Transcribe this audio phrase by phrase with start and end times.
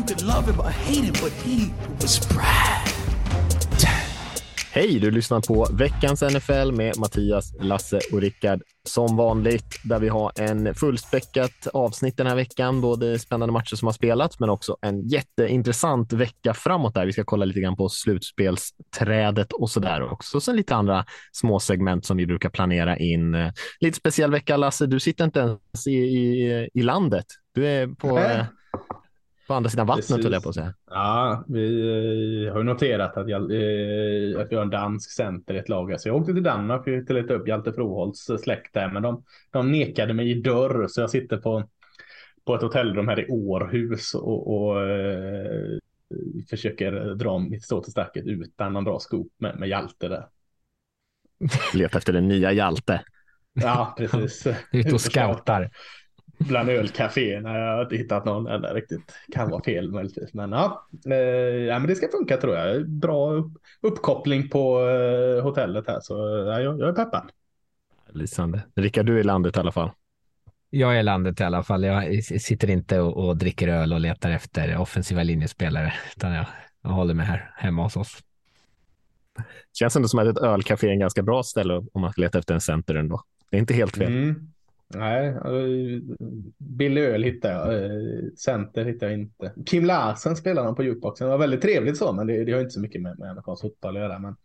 [0.00, 1.70] You could love him or hate him, but he
[2.00, 2.88] was Brad.
[4.72, 10.08] Hej, du lyssnar på veckans NFL med Mattias, Lasse och Rickard som vanligt, där vi
[10.08, 12.80] har en fullspäckat avsnitt den här veckan.
[12.80, 17.06] Både spännande matcher som har spelats, men också en jätteintressant vecka framåt där.
[17.06, 20.36] Vi ska kolla lite grann på slutspelsträdet och så där också.
[20.36, 23.52] Och sen lite andra små segment som vi brukar planera in.
[23.80, 24.86] Lite speciell vecka, Lasse.
[24.86, 27.26] Du sitter inte ens i, i, i landet.
[27.54, 28.14] Du är på...
[28.14, 28.46] Nej.
[29.50, 30.24] På andra sidan vattnet Precis.
[30.24, 30.74] höll jag på att säga.
[30.90, 31.80] Ja, vi
[32.46, 35.68] eh, har ju noterat att, jag, eh, att vi har en dansk center i ett
[35.68, 36.00] lag.
[36.00, 39.24] Så jag åkte till Danmark för att leta upp Hjalte Froholts släkt där, men de,
[39.50, 40.86] de nekade mig i dörr.
[40.88, 41.68] Så jag sitter på,
[42.46, 45.78] på ett hotellrum här i Århus och, och eh,
[46.50, 50.26] försöker dra mitt strå till stacket utan någon bra scoop med, med Hjalte där.
[51.74, 53.00] Leta efter den nya Hjalte.
[53.52, 54.46] Ja, precis.
[54.72, 55.70] Ute och scoutar.
[56.48, 57.58] Bland ölcaféerna.
[57.58, 59.12] Jag har inte hittat någon enda riktigt.
[59.32, 60.34] Kan vara fel möjligtvis.
[60.34, 62.88] Men ja, eh, ja men det ska funka tror jag.
[62.88, 66.00] Bra upp, uppkoppling på eh, hotellet här.
[66.02, 66.14] Så
[66.46, 67.30] ja, jag, jag är peppad.
[68.12, 68.62] Lysande.
[68.74, 69.90] Rickard, du är i landet i alla fall.
[70.70, 71.84] Jag är i landet i alla fall.
[71.84, 76.46] Jag sitter inte och, och dricker öl och letar efter offensiva linjespelare, utan jag,
[76.82, 78.18] jag håller mig här hemma hos oss.
[79.78, 82.38] Känns ändå som att ett ölcafé är en ganska bra ställe om man ska leta
[82.38, 83.22] efter en center ändå.
[83.50, 84.12] Det är inte helt fel.
[84.12, 84.52] Mm.
[84.94, 86.00] Nej, eh,
[86.58, 87.84] billig öl hittar jag.
[87.84, 87.90] Eh,
[88.36, 89.52] Center hittar jag inte.
[89.66, 91.24] Kim Larsen spelar de på jukeboxen.
[91.26, 93.62] Det var väldigt trevligt så, men det, det har inte så mycket med, med amerikansk
[93.62, 94.18] fotboll att göra.
[94.18, 94.36] Men,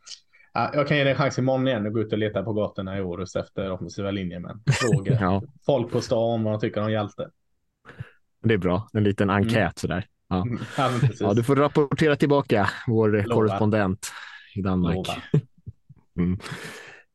[0.53, 2.53] ja, jag kan ge dig en chans imorgon igen att gå ut och leta på
[2.53, 4.39] gatorna i Århus efter offensiva linjer.
[4.39, 5.43] Men fråga Ja.
[5.65, 7.29] folk på stan vad de tycker om Hjalte.
[8.43, 8.89] Det är bra.
[8.93, 10.05] En liten enkät sådär.
[10.29, 10.45] Ja.
[10.77, 11.21] Ja, men precis.
[11.21, 13.35] Ja, du får rapportera tillbaka, vår Lovar.
[13.35, 14.07] korrespondent
[14.55, 15.07] i Danmark.
[16.17, 16.37] Mm.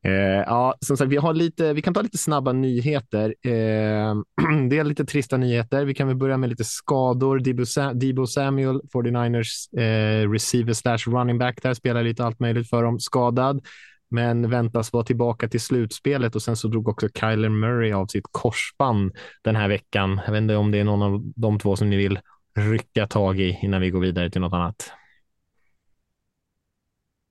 [0.05, 3.35] Eh, ja, som sagt, vi, har lite, vi kan ta lite snabba nyheter.
[3.43, 4.15] Eh,
[4.71, 5.85] det är lite trista nyheter.
[5.85, 7.39] Vi kan väl börja med lite skador.
[7.39, 12.83] Debo, Debo Samuel, 49ers eh, receiver slash running back där, spelar lite allt möjligt för
[12.83, 13.67] dem, skadad.
[14.11, 18.25] Men väntas vara tillbaka till slutspelet och sen så drog också Kyler Murray av sitt
[18.31, 19.13] korsband
[19.43, 20.21] den här veckan.
[20.27, 22.19] Jag vet inte om det är någon av de två som ni vill
[22.55, 24.93] rycka tag i innan vi går vidare till något annat.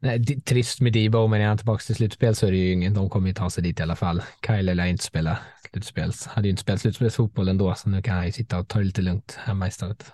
[0.02, 2.94] Nej, trist med Debo, men är han tillbaka till slutspel så är det ju ingen.
[2.94, 4.22] De kommer ju ta sig dit i alla fall.
[4.48, 5.40] Kyle lär inte spela
[5.70, 6.28] slutspels.
[6.28, 8.86] Hade ju inte spelat slutspelsfotboll ändå, så nu kan han ju sitta och ta det
[8.86, 10.12] lite lugnt hemma istället.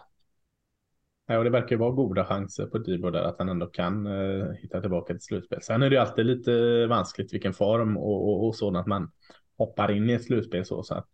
[1.28, 4.06] Ja, och det verkar ju vara goda chanser på Debo där att han ändå kan
[4.06, 5.62] eh, hitta tillbaka till slutspel.
[5.62, 9.12] Sen är det ju alltid lite vanskligt vilken form och, och, och sådant man
[9.58, 10.84] hoppar in i ett slutspel så.
[10.84, 11.08] så att,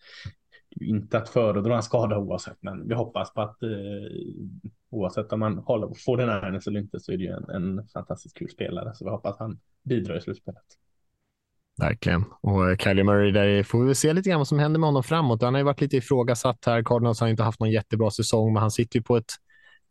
[0.82, 3.70] inte att föredra en skada oavsett, men vi hoppas på att eh,
[4.92, 7.88] oavsett om man håller, får den här eller inte så är det ju en, en
[7.88, 8.94] fantastiskt kul spelare.
[8.94, 10.64] Så vi hoppas att han bidrar i slutspelet.
[11.82, 12.24] Verkligen.
[12.42, 14.88] Och eh, Kylie Murray, där får vi väl se lite grann vad som händer med
[14.88, 15.42] honom framåt.
[15.42, 16.84] Han har ju varit lite ifrågasatt här.
[16.84, 19.32] Cardinals har inte haft någon jättebra säsong, men han sitter ju på ett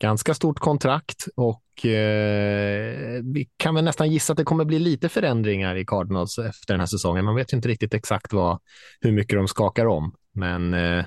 [0.01, 5.09] ganska stort kontrakt och eh, vi kan väl nästan gissa att det kommer bli lite
[5.09, 7.25] förändringar i Cardinals efter den här säsongen.
[7.25, 8.59] Man vet ju inte riktigt exakt vad,
[9.01, 11.05] hur mycket de skakar om, men eh,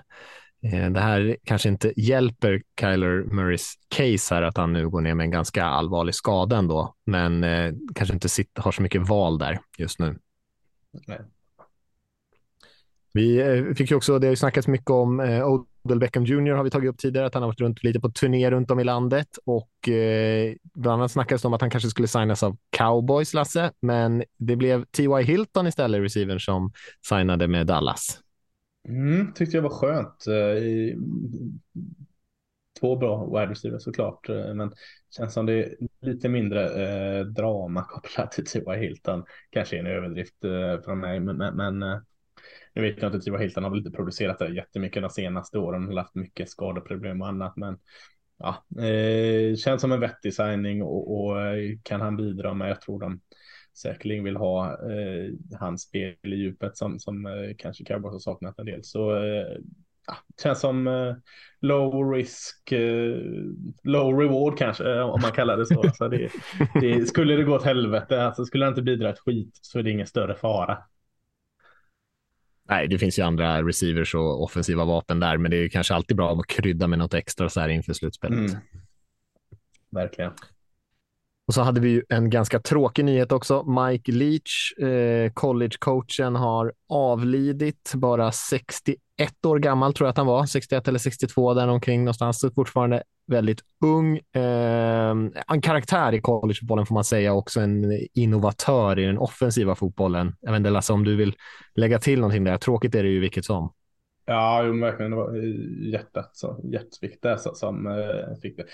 [0.71, 5.25] det här kanske inte hjälper Kyler Murrays case här att han nu går ner med
[5.25, 9.59] en ganska allvarlig skada ändå, men eh, kanske inte sitter, har så mycket val där
[9.79, 10.19] just nu.
[11.07, 11.21] Nej.
[13.13, 16.53] Vi eh, fick ju också, det har ju snackats mycket om eh, Odell Beckham Jr
[16.53, 18.81] har vi tagit upp tidigare, att han har varit runt lite på turné runt om
[18.81, 22.57] i landet och eh, bland annat snackades det om att han kanske skulle signas av
[22.77, 25.23] Cowboys, Lasse, men det blev T.Y.
[25.23, 26.73] Hilton istället, receivern som
[27.09, 28.24] signade med Dallas.
[28.89, 30.27] Mm, tyckte jag var skönt.
[30.27, 30.99] Eh,
[32.81, 34.73] två bra wide receivers såklart, eh, men
[35.17, 36.69] känns som det är lite mindre
[37.19, 39.25] eh, drama kopplat till Tua Hilton.
[39.51, 41.99] Kanske en överdrift eh, från mig, men, men, men eh,
[42.75, 45.83] nu vet jag inte, Tua Hilton har väl inte producerat det jättemycket de senaste åren.
[45.83, 47.79] Han har haft mycket skadeproblem och annat, men
[48.39, 52.71] ja, eh, känns som en vettig signing och, och eh, kan han bidra med.
[52.71, 53.21] Jag tror de
[53.75, 58.59] säkerligen vill ha eh, hans spel i djupet som, som eh, kanske Cowboys har saknat
[58.59, 58.85] en del.
[58.85, 59.59] Så eh,
[60.07, 61.15] ja, känns som eh,
[61.61, 63.17] low risk, eh,
[63.83, 65.83] low reward kanske, eh, om man kallar det så.
[65.85, 66.31] Alltså det,
[66.81, 69.83] det, skulle det gå åt helvete, alltså skulle han inte bidra ett skit så är
[69.83, 70.79] det ingen större fara.
[72.69, 75.95] Nej, det finns ju andra receivers och offensiva vapen där, men det är ju kanske
[75.95, 78.39] alltid bra att krydda med något extra så här inför slutspelet.
[78.39, 78.61] Mm.
[79.91, 80.33] verkligen.
[81.47, 83.65] Och så hade vi ju en ganska tråkig nyhet också.
[83.65, 87.93] Mike Leach, eh, collegecoachen, har avlidit.
[87.95, 88.99] Bara 61
[89.47, 90.47] år gammal tror jag att han var.
[90.47, 92.41] 61 eller 62 där omkring någonstans.
[92.41, 94.17] Så fortfarande väldigt ung.
[94.17, 95.11] Eh,
[95.49, 97.33] en karaktär i collegefotbollen får man säga.
[97.33, 100.37] Också en innovatör i den offensiva fotbollen.
[100.41, 101.35] Jag vet inte Lasse om du vill
[101.75, 102.59] lägga till någonting där.
[102.59, 103.73] Tråkigt är det ju vilket som.
[104.27, 105.11] Ja, jo, verkligen.
[105.11, 105.37] Det var
[105.93, 108.65] hjärtat, så, hjärtvikt där så, som eh, fick det.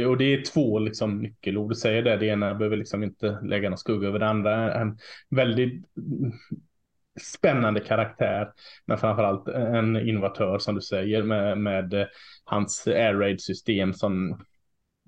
[0.00, 1.70] Eh, och det är två liksom, nyckelord.
[1.70, 4.74] Du säger det, det ena behöver liksom inte lägga någon skugga över det andra.
[4.74, 4.98] En
[5.30, 5.84] väldigt
[7.20, 8.52] spännande karaktär,
[8.86, 12.06] men framförallt en innovatör som du säger med, med eh,
[12.44, 14.44] hans air raid system som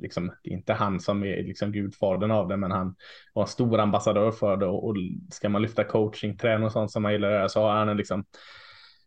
[0.02, 2.96] liksom, det är inte han som är liksom gudfadern av det, men han
[3.35, 4.96] var en stor ambassadör för det och, och
[5.32, 8.25] ska man lyfta coaching, träning och sånt som man gillar så har han liksom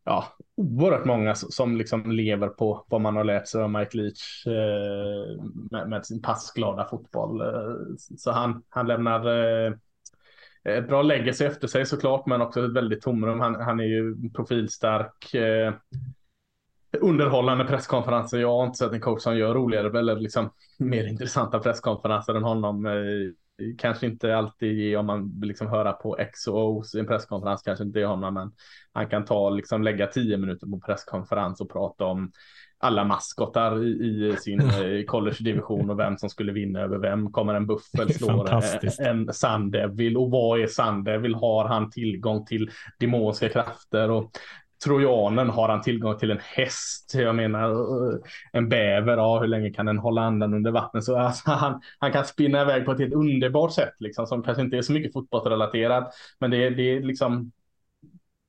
[0.07, 0.25] ja,
[0.56, 5.44] oerhört många som liksom lever på vad man har lärt sig av Mike Leach eh,
[5.71, 7.42] med, med, sin passglada fotboll.
[7.42, 7.75] Eh,
[8.18, 9.74] så han, han lämnar eh,
[10.63, 13.39] ett bra legacy efter sig såklart, men också ett väldigt tomrum.
[13.39, 15.33] Han, han är ju profilstark.
[15.33, 15.74] Eh,
[17.01, 18.39] underhållande presskonferenser.
[18.39, 20.50] Jag har inte sett en coach som gör roligare eller liksom
[20.80, 22.86] mer intressanta presskonferenser än honom.
[22.86, 22.94] Eh,
[23.62, 27.62] Eh, kanske inte alltid om man liksom höra på X och O i en presskonferens,
[27.62, 28.51] kanske inte det honom, men
[28.94, 32.31] han kan ta liksom lägga tio minuter på presskonferens och prata om
[32.80, 34.62] alla maskotar i, i sin
[35.07, 37.31] college-division och vem som skulle vinna över vem.
[37.31, 41.36] Kommer en buffel slå en, en Sandevil och vad är Sandevil?
[41.36, 42.69] Har han tillgång till
[43.00, 44.12] demoniska krafter?
[44.12, 44.31] Och
[44.83, 47.12] trojanen har han tillgång till en häst.
[47.13, 48.19] Jag menar eh,
[48.51, 49.18] en bäver.
[49.18, 51.03] Ja, hur länge kan den hålla andan under vattnet?
[51.03, 54.63] Så alltså, han, han kan spinna iväg på ett helt underbart sätt liksom som kanske
[54.63, 56.13] inte är så mycket fotbollsrelaterat.
[56.39, 57.51] Men det, det är liksom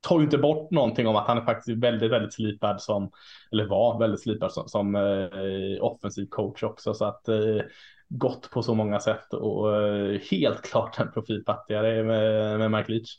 [0.01, 3.11] tar ju inte bort någonting om att han är faktiskt väldigt, väldigt slipad som,
[3.53, 6.95] eller var väldigt slipad som, som eh, offensiv coach också.
[6.95, 7.61] Så att eh,
[8.09, 13.17] gott på så många sätt och eh, helt klart en profilfattigare med, med Mike Leach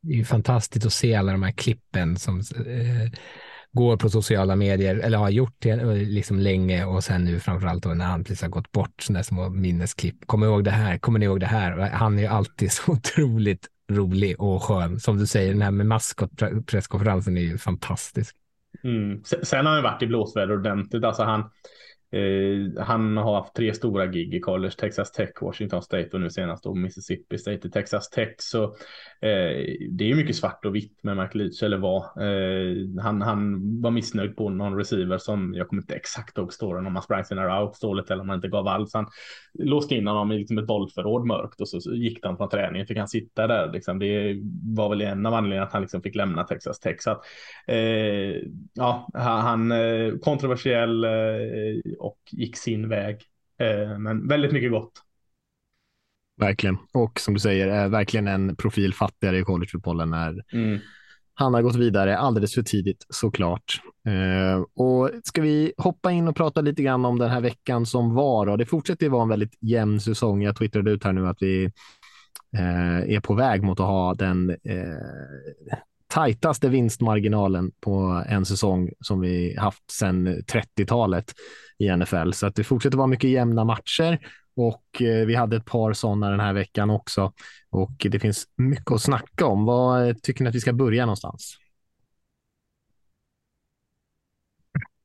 [0.00, 3.12] det är ju fantastiskt att se alla de här klippen som eh,
[3.72, 7.82] går på sociala medier, eller har gjort det eh, liksom länge och sen nu framförallt
[7.82, 10.26] då när han precis har gått bort, sådana små minnesklipp.
[10.26, 10.98] Kommer ihåg det här?
[10.98, 11.90] Kommer ni ihåg det här?
[11.90, 15.00] Han är ju alltid så otroligt rolig och skön.
[15.00, 18.36] Som du säger, den här med maskotpresskonferensen är ju fantastisk.
[18.84, 19.22] Mm.
[19.24, 21.04] Sen har han varit i blåsväder ordentligt.
[21.04, 21.50] Alltså han,
[22.12, 26.30] Eh, han har haft tre stora gig i college, Texas Tech, Washington State och nu
[26.30, 28.34] senast då Mississippi State i Texas Tech.
[28.38, 28.76] Så
[29.20, 32.02] Eh, det är ju mycket svart och vitt med Mark Leach, eller vad.
[32.02, 36.86] Eh, han, han var missnöjd på någon receiver som, jag kommer inte exakt ihåg storyn
[36.86, 38.94] om han sprang sina routes dåligt eller om han inte gav alls.
[38.94, 39.06] Han
[39.58, 42.98] låste in honom i liksom ett bollförråd mörkt och så, gick han från träningen, fick
[42.98, 43.72] han sitta där.
[43.72, 43.98] Liksom.
[43.98, 44.36] Det
[44.76, 46.96] var väl en av anledningarna att han liksom fick lämna Texas Tech.
[46.98, 47.24] Så att,
[47.66, 48.42] eh,
[48.74, 51.10] ja, han, eh, kontroversiell eh,
[51.98, 53.16] och gick sin väg.
[53.60, 54.92] Eh, men väldigt mycket gott.
[56.38, 56.78] Verkligen.
[56.92, 60.78] Och som du säger, är verkligen en profil fattigare i collegefotbollen när mm.
[61.34, 63.80] han har gått vidare alldeles för tidigt såklart.
[64.06, 68.14] Eh, och ska vi hoppa in och prata lite grann om den här veckan som
[68.14, 68.46] var?
[68.46, 70.42] Och det fortsätter ju vara en väldigt jämn säsong.
[70.42, 71.64] Jag twittrade ut här nu att vi
[72.56, 74.56] eh, är på väg mot att ha den eh,
[76.08, 81.34] tajtaste vinstmarginalen på en säsong som vi haft sedan 30-talet
[81.78, 82.32] i NFL.
[82.32, 84.18] Så att det fortsätter vara mycket jämna matcher
[84.58, 87.32] och eh, vi hade ett par sådana den här veckan också.
[87.70, 89.64] Och det finns mycket att snacka om.
[89.64, 91.56] Vad eh, tycker ni att vi ska börja någonstans?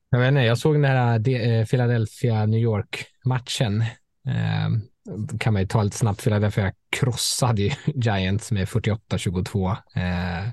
[0.10, 3.84] Jag, vet inte, jag såg den här eh, Philadelphia-New York-matchen.
[4.28, 4.82] Ehm,
[5.40, 6.24] kan man ju ta lite snabbt.
[6.24, 9.70] Philadelphia krossade ju Giants med 48-22.
[9.96, 10.50] Eh,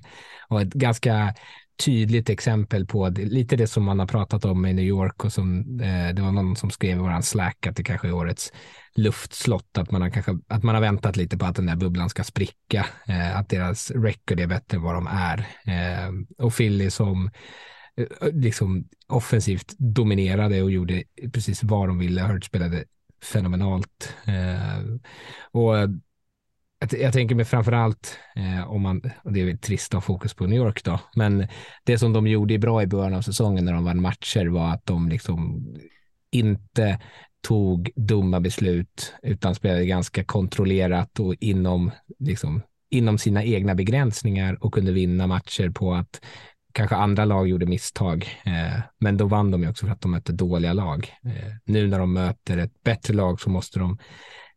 [0.48, 1.34] och ett ganska
[1.84, 5.32] tydligt exempel på det, lite det som man har pratat om i New York och
[5.32, 8.52] som eh, det var någon som skrev i våran Slack att det kanske är årets
[8.94, 12.10] luftslott, att man har kanske att man har väntat lite på att den där bubblan
[12.10, 15.38] ska spricka, eh, att deras record är bättre än vad de är.
[15.64, 17.30] Eh, och Philly som
[17.96, 21.02] eh, liksom offensivt dominerade och gjorde
[21.32, 22.22] precis vad de ville.
[22.22, 22.84] Hurt spelade
[23.22, 24.14] fenomenalt.
[24.26, 24.84] Eh,
[25.52, 25.74] och
[26.90, 30.00] jag tänker mig framför allt, eh, om man, och det är väl trist att ha
[30.00, 31.48] fokus på New York då, men
[31.84, 34.86] det som de gjorde bra i början av säsongen när de vann matcher var att
[34.86, 35.66] de liksom
[36.30, 37.00] inte
[37.40, 44.74] tog dumma beslut utan spelade ganska kontrollerat och inom, liksom, inom sina egna begränsningar och
[44.74, 46.20] kunde vinna matcher på att
[46.72, 48.28] kanske andra lag gjorde misstag.
[48.44, 51.10] Eh, men då vann de ju också för att de mötte dåliga lag.
[51.24, 53.98] Eh, nu när de möter ett bättre lag så måste de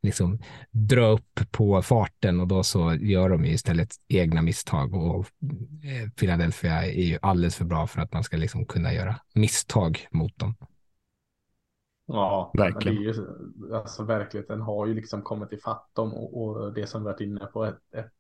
[0.02, 0.40] liksom
[0.72, 5.26] dra upp på farten och då så gör de istället egna misstag och
[5.84, 10.08] eh, Philadelphia är ju alldeles för bra för att man ska liksom kunna göra misstag
[10.12, 10.56] mot dem.
[12.06, 12.96] Ja, verkligen.
[12.96, 16.88] Men det är ju, alltså, verkligheten har ju liksom kommit ifatt dem och, och det
[16.88, 18.12] som vi varit inne på ett, ett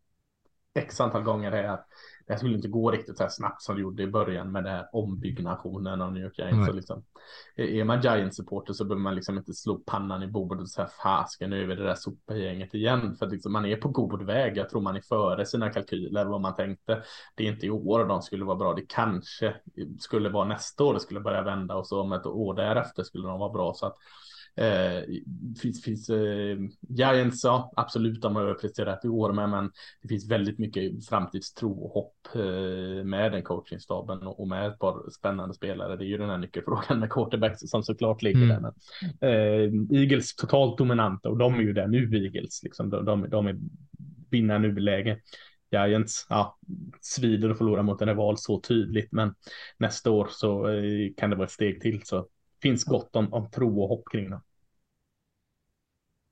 [0.75, 1.87] x antal gånger är att
[2.27, 4.73] det skulle inte gå riktigt så här snabbt som det gjorde i början med den
[4.73, 6.67] här ombyggnationen av New York Giants.
[6.67, 7.03] Så liksom,
[7.55, 11.49] är man Giants-supporter så behöver man liksom inte slå pannan i bordet och säga fasken
[11.49, 13.15] nu är vi det där sopgänget igen.
[13.15, 14.57] För att liksom, man är på god väg.
[14.57, 17.03] Jag tror man är före sina kalkyler vad man tänkte.
[17.35, 18.73] Det är inte i år de skulle vara bra.
[18.73, 19.55] Det kanske
[19.99, 23.27] skulle vara nästa år det skulle börja vända och så om ett år därefter skulle
[23.27, 23.73] de vara bra.
[23.73, 23.95] Så att
[24.55, 25.03] Eh,
[25.61, 26.57] finns, finns eh,
[26.89, 31.71] Giants, ja absolut, de har överpresterat i år med, men det finns väldigt mycket framtidstro
[31.71, 35.97] och hopp eh, med den coachingstaben och, och med ett par spännande spelare.
[35.97, 38.49] Det är ju den här nyckelfrågan med quarterbacks som såklart ligger mm.
[38.49, 38.61] där.
[38.61, 38.73] Men,
[39.21, 43.47] eh, Eagles totalt dominanta och de är ju där nu, Eagles, liksom, de, de, de
[43.47, 43.59] är
[44.29, 45.19] vinna nu-läge.
[45.71, 46.57] Giants, ja,
[47.01, 49.35] svider och förlorar mot en rival så tydligt, men
[49.77, 52.01] nästa år så eh, kan det vara ett steg till.
[52.05, 52.27] Så
[52.63, 54.41] finns gott om, om tro och hopp kring dem.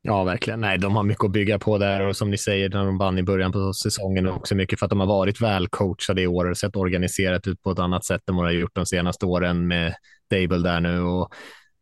[0.04, 0.62] Ja, verkligen.
[0.62, 3.18] Nej, de har mycket att bygga på där och som ni säger när de vann
[3.18, 6.50] i början på säsongen också mycket för att de har varit väl coachade i år
[6.50, 9.26] och sett organiserat ut på ett annat sätt än vad de har gjort de senaste
[9.26, 9.96] åren med
[10.30, 11.34] Dable där nu och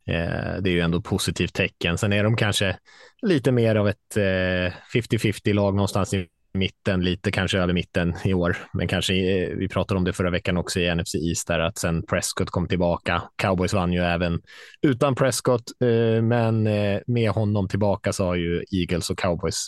[0.06, 1.98] eh, det är ju ändå ett positivt tecken.
[1.98, 2.76] Sen är de kanske
[3.22, 8.34] lite mer av ett eh, 50-50 lag någonstans i mitten, lite kanske över mitten i
[8.34, 8.56] år.
[8.72, 11.78] Men kanske, eh, vi pratade om det förra veckan också i NFC East, där att
[11.78, 13.22] sen Prescott kom tillbaka.
[13.36, 14.40] Cowboys vann ju även
[14.82, 19.66] utan Prescott, eh, men eh, med honom tillbaka så har ju Eagles och Cowboys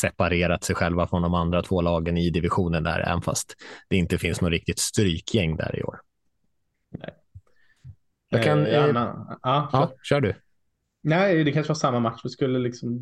[0.00, 3.54] separerat sig själva från de andra två lagen i divisionen där, även fast
[3.88, 6.00] det inte finns något riktigt strykgäng där i år.
[6.98, 7.14] Nej.
[8.28, 8.66] Jag kan...
[8.66, 10.34] Eh, Anna, ja, ja, kör du.
[11.02, 12.20] Nej, det kanske var samma match.
[12.24, 13.00] Vi skulle liksom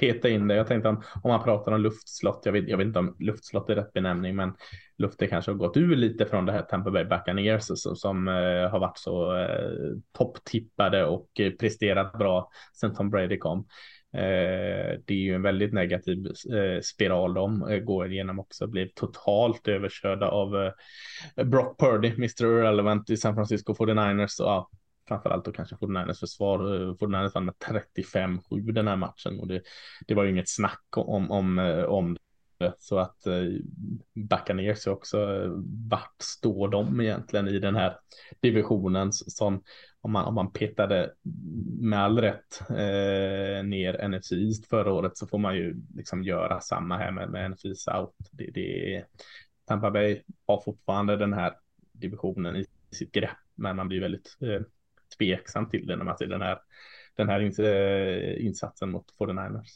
[0.00, 0.54] peta in det.
[0.54, 2.42] Jag tänkte om, man pratar om luftslott.
[2.44, 4.52] Jag vet, jag vet inte om luftslott är rätt benämning, men
[4.98, 8.70] luften kanske har gått ur lite från det här Tampa Bay Buccaneers som, som eh,
[8.70, 13.66] har varit så eh, topptippade och eh, presterat bra sen Tom Brady kom.
[14.12, 18.66] Eh, det är ju en väldigt negativ eh, spiral de eh, går igenom också.
[18.66, 20.56] Blev totalt överkörda av
[21.36, 22.44] eh, Brock Purdy, Mr.
[22.44, 24.40] Irrelevant i San Francisco 49ers.
[24.42, 24.70] Och, ja,
[25.08, 26.74] framförallt då kanske 49ers försvar.
[26.74, 29.62] Eh, 49ers vann med 35-7 den här matchen och det,
[30.06, 32.16] det var ju inget snack om, om, eh, om
[32.58, 32.74] det.
[32.78, 33.42] Så att eh,
[34.14, 35.18] backa ner sig också.
[35.90, 37.98] Vart står de egentligen i den här
[38.40, 39.62] divisionen som
[40.00, 41.12] om man, om man petade
[41.80, 46.60] med all rätt eh, ner NFC East förra året så får man ju liksom göra
[46.60, 48.12] samma här med, med NFC South.
[48.30, 49.04] Det, det,
[49.66, 51.52] Tampa Bay har fortfarande den här
[51.92, 54.60] divisionen i sitt grepp, men man blir väldigt eh,
[55.18, 56.58] tveksam till man ser den här,
[57.16, 59.66] den här eh, insatsen mot 49ers.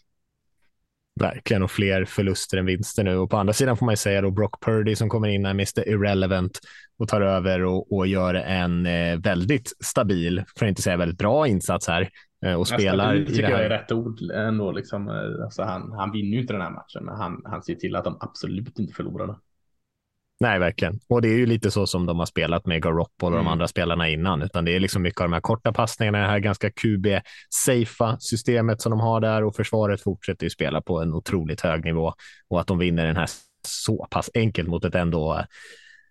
[1.20, 3.16] Verkligen, och fler förluster än vinster nu.
[3.16, 5.50] Och på andra sidan får man ju säga då Brock Purdy som kommer in här,
[5.50, 6.60] Mr Irrelevant
[6.98, 11.18] och tar över och, och gör en eh, väldigt stabil, för att inte säga väldigt
[11.18, 12.08] bra insats här.
[12.46, 14.72] Eh, och spelar det tycker jag är rätt ord ändå.
[14.72, 15.08] Liksom,
[15.44, 18.04] alltså han, han vinner ju inte den här matchen, men han, han ser till att
[18.04, 19.36] de absolut inte förlorar.
[20.42, 21.00] Nej, verkligen.
[21.08, 23.44] Och det är ju lite så som de har spelat med Garoppolo och mm.
[23.44, 26.26] de andra spelarna innan, utan det är liksom mycket av de här korta passningarna, det
[26.26, 31.14] här ganska QB-safea systemet som de har där och försvaret fortsätter ju spela på en
[31.14, 32.12] otroligt hög nivå
[32.48, 33.28] och att de vinner den här
[33.66, 35.44] så pass enkelt mot ett ändå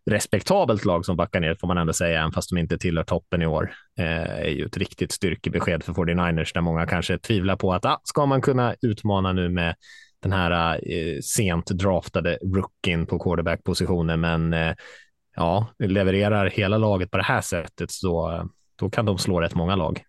[0.09, 3.41] respektabelt lag som backar ner, får man ändå säga, även fast de inte tillhör toppen
[3.41, 7.73] i år, eh, är ju ett riktigt styrkebesked för 49ers, där många kanske tvivlar på
[7.73, 9.75] att ah, ska man kunna utmana nu med
[10.19, 14.75] den här eh, sent draftade rookien på quarterback-positionen, men eh,
[15.35, 18.43] ja, levererar hela laget på det här sättet så
[18.75, 20.03] då kan de slå rätt många lag.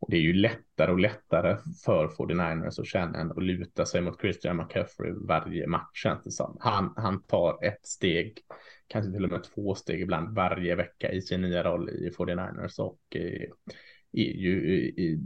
[0.00, 4.20] Och det är ju lättare och lättare för 49ers att känna och luta sig mot
[4.20, 6.56] Christian McCaffrey varje match känns det som.
[6.60, 8.38] Han, han tar ett steg,
[8.86, 12.80] kanske till och med två steg ibland varje vecka i sin nya roll i 49ers
[12.80, 13.48] och eh,
[14.12, 15.20] är ju i,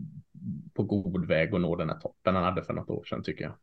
[0.74, 3.44] på god väg att nå den här toppen han hade för något år sedan tycker
[3.44, 3.54] jag.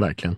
[0.00, 0.36] Verkligen.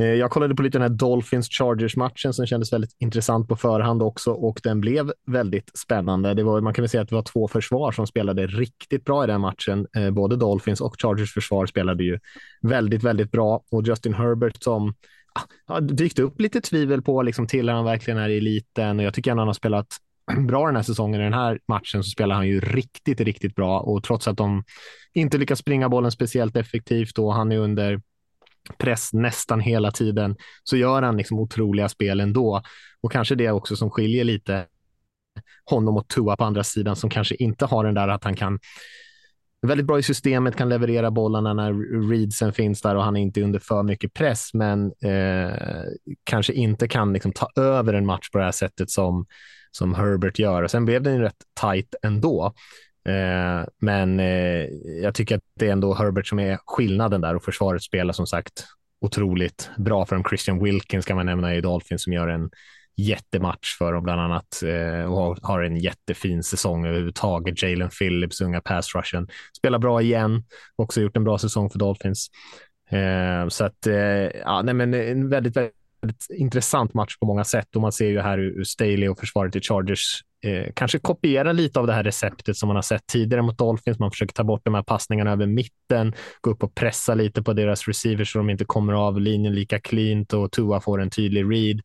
[0.00, 3.56] Eh, jag kollade på lite den här Dolphins Chargers matchen som kändes väldigt intressant på
[3.56, 6.34] förhand också och den blev väldigt spännande.
[6.34, 9.24] Det var, man kan väl säga att det var två försvar som spelade riktigt bra
[9.24, 9.86] i den matchen.
[9.96, 12.18] Eh, både Dolphins och Chargers försvar spelade ju
[12.62, 14.94] väldigt, väldigt bra och Justin Herbert som
[15.34, 19.04] ah, ja, dykt upp lite tvivel på liksom tillhör han verkligen är i eliten och
[19.04, 19.86] jag tycker han har spelat
[20.46, 21.20] bra den här säsongen.
[21.20, 24.64] I den här matchen så spelar han ju riktigt, riktigt bra och trots att de
[25.12, 28.00] inte lyckas springa bollen speciellt effektivt och han är under
[28.78, 32.62] press nästan hela tiden så gör han liksom otroliga spel ändå.
[33.00, 34.66] Och kanske det också som skiljer lite
[35.64, 38.58] honom och Tua på andra sidan som kanske inte har den där att han kan
[39.66, 41.72] väldigt bra i systemet, kan leverera bollarna när
[42.10, 45.54] readsen finns där och han är inte under för mycket press, men eh,
[46.24, 49.26] kanske inte kan liksom ta över en match på det här sättet som
[49.70, 50.62] som Herbert gör.
[50.62, 52.54] Och sen blev den ju rätt tight ändå.
[53.08, 54.64] Eh, men eh,
[55.02, 58.26] jag tycker att det är ändå Herbert som är skillnaden där och försvaret spelar som
[58.26, 58.64] sagt
[59.00, 60.24] otroligt bra för dem.
[60.24, 62.50] Christian Wilkins kan man nämna i Dolphins som gör en
[62.96, 67.62] jättematch för dem bland annat eh, och har en jättefin säsong överhuvudtaget.
[67.62, 70.44] Jalen Phillips, unga pass rushen, spelar bra igen.
[70.76, 72.26] Också gjort en bra säsong för Dolphins.
[72.90, 73.94] Eh, så att, eh,
[74.44, 75.79] ja, nej, men en väldigt, väldigt
[76.38, 77.76] intressant match på många sätt.
[77.76, 81.80] Och man ser ju här hur Staley och försvaret i Chargers eh, kanske kopierar lite
[81.80, 83.98] av det här receptet som man har sett tidigare mot Dolphins.
[83.98, 87.52] Man försöker ta bort de här passningarna över mitten, gå upp och pressa lite på
[87.52, 91.44] deras receivers så de inte kommer av linjen lika cleant och Tua får en tydlig
[91.44, 91.80] read.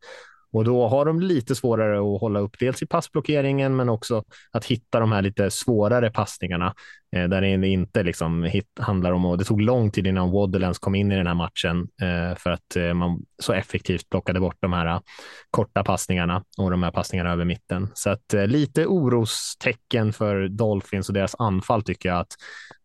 [0.52, 4.64] Och då har de lite svårare att hålla upp dels i passblockeringen, men också att
[4.64, 6.74] hitta de här lite svårare passningarna.
[7.16, 10.72] Eh, där det inte liksom hit, handlar om, och det tog lång tid innan Waddle
[10.80, 14.56] kom in i den här matchen eh, för att eh, man så effektivt plockade bort
[14.60, 15.00] de här eh,
[15.50, 17.88] korta passningarna och de här passningarna över mitten.
[17.94, 22.32] Så att eh, lite orostecken för Dolphins och deras anfall tycker jag att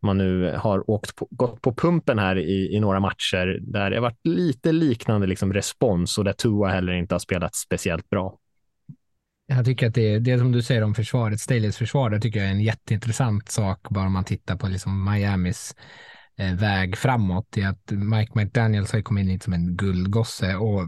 [0.02, 3.96] man nu har åkt på, gått på pumpen här i, i några matcher där det
[3.96, 8.38] har varit lite liknande liksom respons och där Tua heller inte har spelat speciellt bra.
[9.56, 12.48] Jag tycker att det, det som du säger om försvaret, Staleys försvar, det tycker jag
[12.48, 15.76] är en jätteintressant sak bara om man tittar på liksom Miamis
[16.38, 17.58] eh, väg framåt.
[17.58, 20.82] I att Mike McDaniels har kommit in som en guldgosse och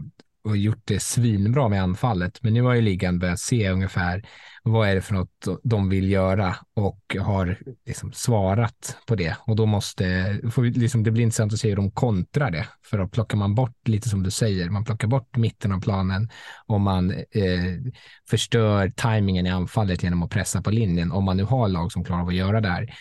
[0.44, 2.42] och gjort det svinbra med anfallet.
[2.42, 4.24] Men nu har ju ligan börjat se ungefär
[4.62, 9.36] vad är det för något de vill göra och har liksom svarat på det.
[9.46, 12.66] Och då måste, liksom, det blir intressant att se hur de kontrar det.
[12.90, 16.30] För då plockar man bort, lite som du säger, man plockar bort mitten av planen
[16.66, 17.92] och man eh,
[18.30, 21.12] förstör tajmingen i anfallet genom att pressa på linjen.
[21.12, 22.94] Om man nu har lag som klarar av att göra det här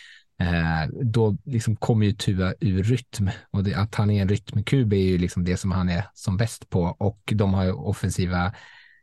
[0.44, 4.94] Eh, då liksom kommer ju Tua ur rytm och det, att han är en rytmkub
[4.94, 8.46] är ju liksom det som han är som bäst på och de har ju offensiva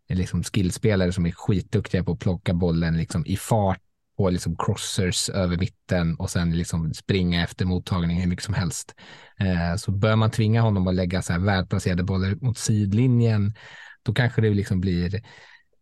[0.08, 3.80] eh, liksom skillspelare som är skitduktiga på att plocka bollen liksom i fart
[4.16, 8.94] och liksom crossers över mitten och sen liksom springa efter mottagning hur mycket som helst.
[9.38, 13.54] Eh, så bör man tvinga honom att lägga så här välplacerade bollar mot sidlinjen,
[14.02, 15.22] då kanske det liksom blir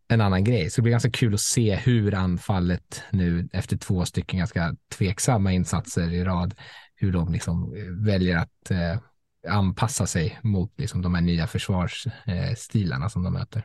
[0.09, 0.71] en annan grej.
[0.71, 5.53] Så det blir ganska kul att se hur anfallet nu efter två stycken ganska tveksamma
[5.53, 6.55] insatser i rad,
[6.95, 9.01] hur de liksom eh, väljer att eh,
[9.49, 13.65] anpassa sig mot liksom de här nya försvarsstilarna eh, som de möter.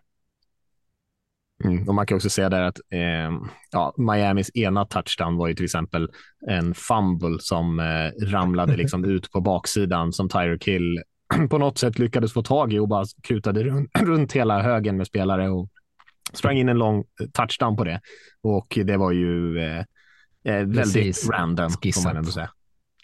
[1.64, 3.32] Mm, och man kan också säga där att eh,
[3.72, 6.10] ja, Miamis ena touchdown var ju till exempel
[6.50, 11.04] en fumble som eh, ramlade liksom ut på baksidan som Tyreek Hill
[11.50, 15.08] på något sätt lyckades få tag i och bara kutade runt, runt hela högen med
[15.08, 15.70] spelare och
[16.34, 18.02] sprang in en lång eh, touchdown på det
[18.42, 19.86] och det var ju eh, eh
[20.44, 21.30] väldigt Precis.
[21.30, 21.70] random.
[21.70, 22.04] Skissat.
[22.04, 22.50] Får man ändå säga.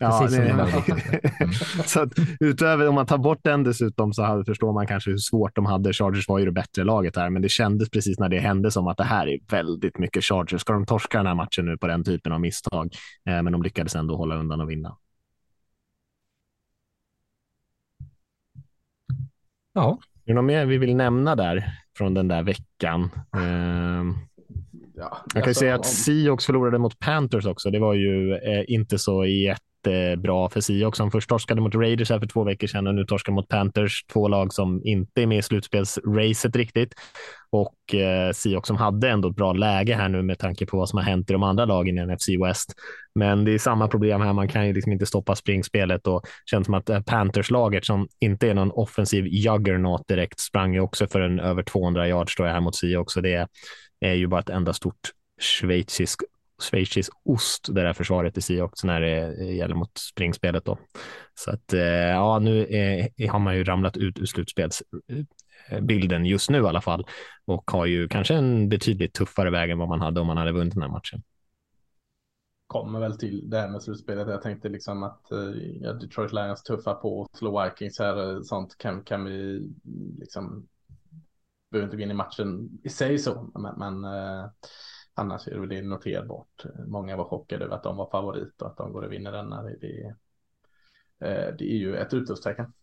[0.02, 0.72] Ja, det, mm.
[1.86, 5.18] så att, utöver om man tar bort den dessutom så hade, förstår man kanske hur
[5.18, 5.94] svårt de hade.
[5.94, 8.88] Chargers var ju det bättre laget här, men det kändes precis när det hände som
[8.88, 10.62] att det här är väldigt mycket Chargers.
[10.62, 12.94] Ska de torska den här matchen nu på den typen av misstag?
[13.26, 14.98] Eh, men de lyckades ändå hålla undan och vinna.
[19.74, 20.00] Ja.
[20.26, 23.10] Är det något mer vi vill nämna där från den där veckan?
[23.36, 24.04] Eh,
[24.96, 27.70] ja, jag kan säga att Seahawks förlorade mot Panthers också.
[27.70, 29.26] Det var ju eh, inte så
[29.88, 33.06] jättebra för Seahawks som först torskade mot Raiders här för två veckor sedan och nu
[33.06, 34.06] torskar mot Panthers.
[34.13, 36.94] Två lag som inte är med i slutspelsracet riktigt
[37.52, 40.89] och eh, Seahawks som hade ändå ett bra läge här nu med tanke på vad
[40.89, 42.74] som har hänt i de andra lagen i NFC West.
[43.15, 44.34] Men det är samma problem här.
[44.34, 48.50] Man kan ju liksom inte stoppa springspelet och känns som att eh, Panthers-laget som inte
[48.50, 52.54] är någon offensiv juggernaut direkt sprang ju också för en över 200 yards då jag
[52.54, 53.13] här mot Seahawks.
[53.13, 53.48] Så det
[54.00, 55.00] är ju bara ett enda stort
[55.42, 56.22] schweizisk
[56.60, 60.65] schweizisk ost, det där försvaret i Seahawks när det eh, gäller mot springspelet.
[60.65, 60.78] Då.
[61.36, 66.58] Så att eh, ja, nu är, har man ju ramlat ut ur slutspelsbilden just nu
[66.58, 67.06] i alla fall
[67.45, 70.52] och har ju kanske en betydligt tuffare väg än vad man hade om man hade
[70.52, 71.24] vunnit den här matchen.
[72.67, 74.28] Kommer väl till det här med slutspelet.
[74.28, 75.22] Jag tänkte liksom att
[75.82, 78.43] ja, Detroit Lions tuffar på och slå Vikings här.
[78.43, 79.69] Sånt kan, kan vi
[80.19, 80.67] liksom.
[81.72, 84.45] Behöver inte gå in i matchen i sig så, men, men eh,
[85.20, 86.66] annars är det väl noterbart.
[86.88, 89.64] Många var chockade över att de var favorit och att de går och vinner denna.
[89.64, 90.16] Det, det,
[91.28, 92.74] eh, det är ju ett utropstecken.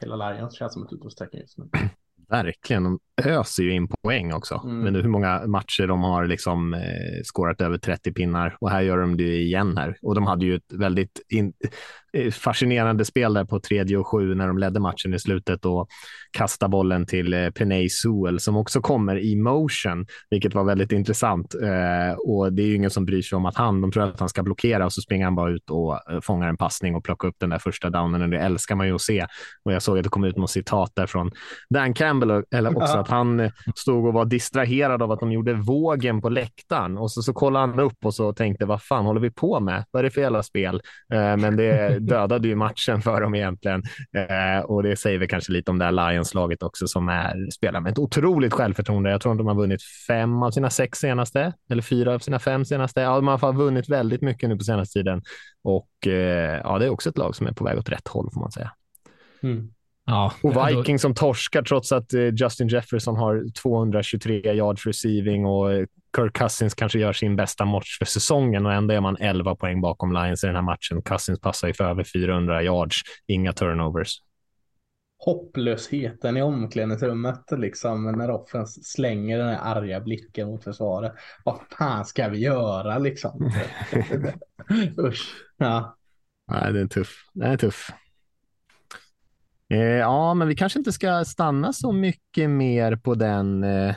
[0.00, 1.68] Hela Lions känns som ett utropstecken just nu.
[2.28, 4.60] Verkligen, de öser ju in poäng också.
[4.64, 4.78] Mm.
[4.78, 8.98] Men hur många matcher de har liksom eh, skårat över 30 pinnar och här gör
[8.98, 9.98] de det igen här.
[10.02, 11.52] Och de hade ju ett väldigt in,
[12.32, 15.88] fascinerande spel där på tredje och sju när de ledde matchen i slutet och
[16.36, 21.54] kastade bollen till eh, Penay Sewell som också kommer i motion, vilket var väldigt intressant.
[21.54, 24.20] Eh, och det är ju ingen som bryr sig om att han, de tror att
[24.20, 27.04] han ska blockera och så springer han bara ut och eh, fångar en passning och
[27.04, 29.26] plockar upp den där första downen och det älskar man ju att se.
[29.64, 31.30] Och jag såg att det kom ut något citat där från
[31.70, 36.20] Dan Campbell eller också, att han stod och var distraherad av att de gjorde vågen
[36.20, 39.30] på läktaren och så, så kollade han upp och så tänkte vad fan håller vi
[39.30, 39.84] på med?
[39.90, 40.80] Vad är det för jävla spel?
[41.08, 43.82] Men det dödade ju matchen för dem egentligen
[44.16, 47.80] eh, och det säger väl kanske lite om det här Lions-laget också som är, spelar
[47.80, 49.10] med ett otroligt självförtroende.
[49.10, 52.38] Jag tror att de har vunnit fem av sina sex senaste eller fyra av sina
[52.38, 53.00] fem senaste.
[53.00, 55.22] Ja, de har i alla fall vunnit väldigt mycket nu på senaste tiden
[55.62, 58.30] och eh, ja, det är också ett lag som är på väg åt rätt håll
[58.34, 58.72] får man säga.
[59.42, 59.70] Mm.
[60.06, 65.72] Ja, och Vikings som torskar trots att eh, Justin Jefferson har 223 yards receiving och
[65.72, 69.56] eh, Kirk Cousins kanske gör sin bästa match för säsongen och ändå är man 11
[69.56, 71.02] poäng bakom Lions i den här matchen.
[71.02, 74.22] Cousins passar ju för över 400 yards, inga turnovers.
[75.18, 81.12] Hopplösheten i omklädningsrummet liksom när offens slänger den här arga blicken mot försvaret.
[81.44, 83.52] Vad fan ska vi göra liksom?
[84.98, 85.34] Usch.
[85.56, 85.96] Ja.
[86.52, 87.24] Nej, det är tuff.
[87.32, 87.90] Det är tuff.
[89.70, 93.94] Eh, ja, men vi kanske inte ska stanna så mycket mer på den, eh,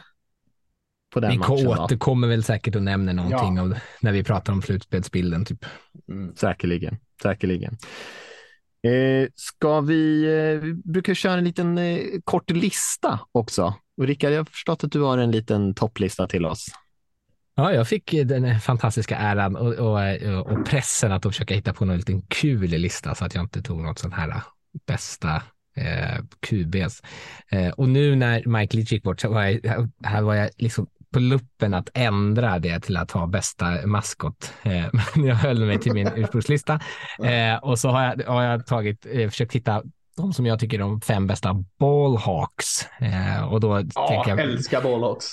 [1.13, 1.55] på den vi matchen.
[1.55, 3.61] Vi återkommer väl säkert och nämner någonting ja.
[3.61, 5.45] av, när vi pratar om slutspelsbilden.
[5.45, 5.65] Typ.
[6.07, 6.35] Mm.
[6.35, 7.77] Säkerligen, säkerligen.
[8.83, 13.73] Eh, ska vi, eh, vi brukar köra en liten eh, kort lista också.
[13.97, 16.65] Och Rickard, jag har förstått att du har en liten topplista till oss.
[17.55, 21.97] Ja, jag fick den fantastiska äran och, och, och pressen att försöka hitta på någon
[21.97, 24.43] liten kul lista så att jag inte tog något sånt här
[24.87, 25.43] bästa
[25.79, 27.01] eh, QBs.
[27.49, 30.87] Eh, och nu när Mike Leach gick bort så var jag, här var jag liksom
[31.11, 34.53] på luppen att ändra det till att ha bästa maskot.
[34.63, 36.79] Eh, men jag höll mig till min ursprungslista.
[37.23, 39.83] Eh, och så har jag, har jag tagit, eh, försökt hitta
[40.21, 42.85] de som jag tycker är de fem bästa ballhawks.
[42.99, 44.39] Eh, och då ja, tänker jag...
[44.39, 45.25] älskar ballhawks.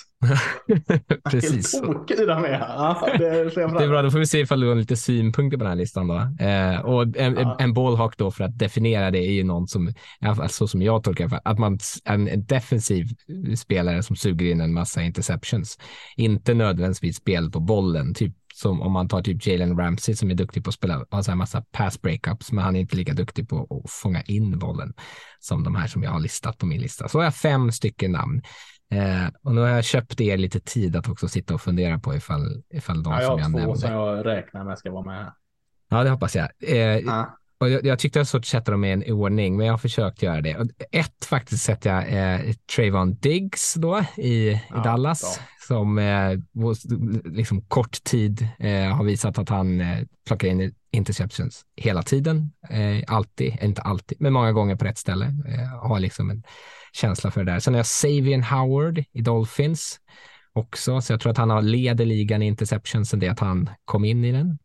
[1.30, 1.80] Precis.
[1.80, 2.50] Tokig de är.
[2.50, 3.44] Ja, det, är
[3.78, 5.76] det är bra, då får vi se ifall du har lite synpunkter på den här
[5.76, 6.08] listan.
[6.08, 6.44] Då.
[6.44, 7.56] Eh, och en, ja.
[7.60, 9.92] en ballhawk då för att definiera det är ju någon som,
[10.48, 13.06] så som jag tolkar att man en defensiv
[13.56, 15.78] spelare som suger in en massa interceptions.
[16.16, 20.34] Inte nödvändigtvis spel på bollen, typ som om man tar typ Jalen Ramsey som är
[20.34, 23.12] duktig på att spela, har så här massa pass breakups, men han är inte lika
[23.12, 24.94] duktig på att fånga in bollen
[25.40, 27.08] som de här som jag har listat på min lista.
[27.08, 28.42] Så har jag fem stycken namn.
[28.90, 32.14] Eh, och nu har jag köpt er lite tid att också sitta och fundera på
[32.14, 33.60] ifall, ifall de ja, som jag nämnde.
[33.60, 35.32] Jag har två som jag räknar med ska vara med.
[35.88, 36.48] Ja, det hoppas jag.
[36.60, 37.38] Eh, ja.
[37.58, 39.78] Och jag, jag tyckte jag så att sätta dem i en ordning, men jag har
[39.78, 40.68] försökt göra det.
[40.92, 45.46] Ett faktiskt sätter jag eh, Trayvon Diggs då i, ja, i Dallas, bra.
[45.68, 46.38] som eh,
[47.24, 52.52] liksom kort tid eh, har visat att han eh, plockar in interceptions hela tiden.
[52.70, 55.24] Eh, alltid, inte alltid, men många gånger på rätt ställe.
[55.24, 56.42] Eh, har liksom en
[56.92, 57.60] känsla för det där.
[57.60, 60.00] Sen har jag Savian Howard i Dolphins
[60.52, 63.70] också, så jag tror att han har leder ligan i interceptions sen det att han
[63.84, 64.58] kom in i den.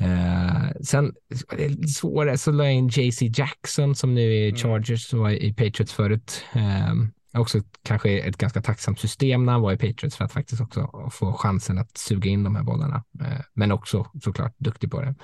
[0.00, 1.12] Eh, sen
[1.96, 4.56] svårare så la jag in JC Jackson som nu är i mm.
[4.56, 6.44] Chargers som var i Patriots förut.
[6.52, 6.94] Eh,
[7.40, 11.10] också kanske ett ganska tacksamt system när han var i Patriots för att faktiskt också
[11.12, 13.04] få chansen att suga in de här bollarna.
[13.20, 15.14] Eh, men också såklart duktig på det.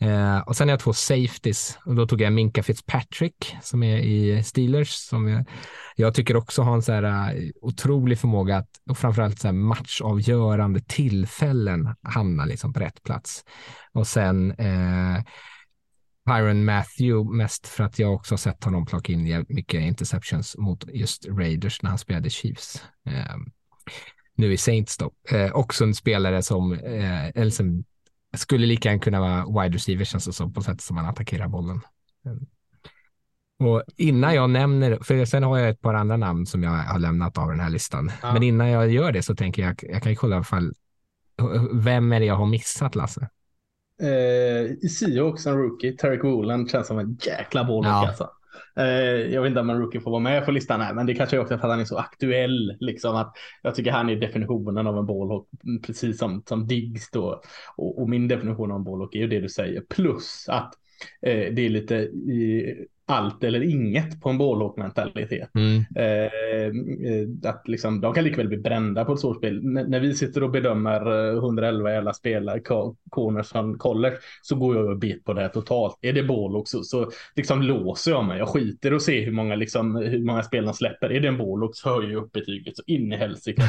[0.00, 3.98] Eh, och sen har jag två safeties och då tog jag Minka Fitzpatrick som är
[3.98, 5.44] i Steelers som jag,
[5.96, 9.52] jag tycker också har en så här uh, otrolig förmåga att och framförallt så här
[9.52, 13.44] matchavgörande tillfällen hamna liksom på rätt plats.
[13.92, 15.22] Och sen eh,
[16.26, 20.84] Byron Matthew mest för att jag också har sett honom plocka in mycket interceptions mot
[20.92, 22.84] just Raiders när han spelade Chiefs.
[23.06, 23.36] Eh,
[24.34, 25.10] nu i Saints då.
[25.30, 27.84] Eh, också en spelare som, eh, eller som
[28.34, 31.48] skulle lika gärna kunna vara wide receiver känns det som på sätt som man attackerar
[31.48, 31.80] bollen.
[33.58, 36.98] Och innan jag nämner, för sen har jag ett par andra namn som jag har
[36.98, 38.10] lämnat av den här listan.
[38.22, 38.32] Ja.
[38.32, 40.74] Men innan jag gör det så tänker jag, jag kan kolla ifall,
[41.72, 43.28] vem är det jag har missat Lasse?
[44.02, 48.08] Eh, I Seahawks en rookie, Tarek Woolen, känns som en jäkla bollback ja.
[48.08, 48.30] alltså.
[48.78, 51.14] Eh, jag vet inte om en rookie får vara med på listan här, men det
[51.14, 52.76] kanske är också för att han är så aktuell.
[52.80, 55.48] Liksom, att jag tycker han är definitionen av en ballhawk,
[55.86, 57.42] precis som, som Diggs då.
[57.76, 60.74] Och, och min definition av en ballhawk är ju det du säger, plus att
[61.22, 62.74] eh, det är lite i,
[63.08, 65.50] allt eller inget på en bålhåk-mentalitet.
[65.54, 65.84] Mm.
[65.96, 69.56] Eh, att liksom, de kan likväl bli brända på ett svårt spel.
[69.58, 72.60] N när vi sitter och bedömer 111 jävla spelare,
[73.10, 75.98] corners från college, så går jag och bet på det totalt.
[76.02, 78.38] Är det bålhåk så, så liksom låser jag mig.
[78.38, 81.12] Jag skiter och ser hur många, liksom, hur många spel de släpper.
[81.12, 83.62] Är det en bålhåk så höjer jag upp betyget så in i helsike.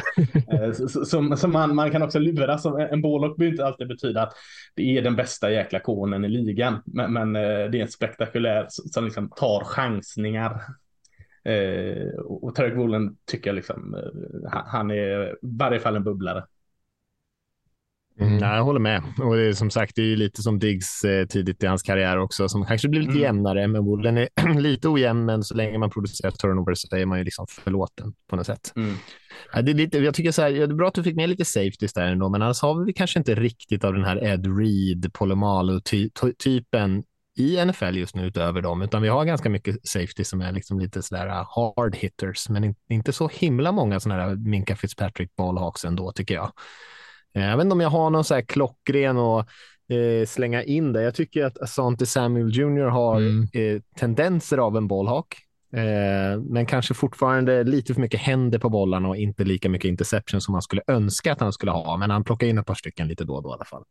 [0.51, 2.65] eh, så, så, så, så man, man, kan också luras.
[2.65, 4.33] En bålhåk behöver inte alltid betyda att
[4.75, 6.77] det är den bästa jäkla konen i ligan.
[6.85, 10.61] Men, men eh, det är en spektakulär som liksom tar chansningar.
[11.43, 16.43] Eh, och Tarek Woolen tycker jag liksom, eh, han är i varje fall en bubblare.
[18.19, 18.39] Mm.
[18.39, 19.03] Jag håller med.
[19.19, 22.17] Och det är, som sagt, det är lite som Diggs eh, tidigt i hans karriär
[22.17, 23.23] också, som kanske blir lite mm.
[23.23, 23.67] jämnare.
[23.67, 27.23] Men Woolen är lite ojämn, men så länge man producerar turnovers så är man ju
[27.23, 28.73] liksom förlåten på något sätt.
[28.75, 28.95] Mm.
[29.53, 31.29] Ja, det är lite, jag tycker så här, det är bra att du fick med
[31.29, 34.57] lite safeties där ändå, men annars har vi kanske inte riktigt av den här Ed
[34.59, 37.03] Reed, Polamalu-typen
[37.39, 40.79] i NFL just nu utöver dem, utan vi har ganska mycket safety som är liksom
[40.79, 45.85] lite sådär uh, hard hitters, men inte så himla många sådana där Minka Fitzpatrick ballhawks
[45.85, 46.51] ändå tycker jag.
[47.35, 49.39] Eh, jag vet inte om jag har någon så här klockren och
[49.89, 51.01] eh, slänga in det.
[51.01, 53.47] Jag tycker att Asante Samuel Jr har mm.
[53.53, 55.35] eh, tendenser av en bollhawk,
[55.73, 60.41] eh, men kanske fortfarande lite för mycket händer på bollarna och inte lika mycket interception
[60.41, 61.97] som man skulle önska att han skulle ha.
[61.97, 63.83] Men han plockar in ett par stycken lite då och då i alla fall.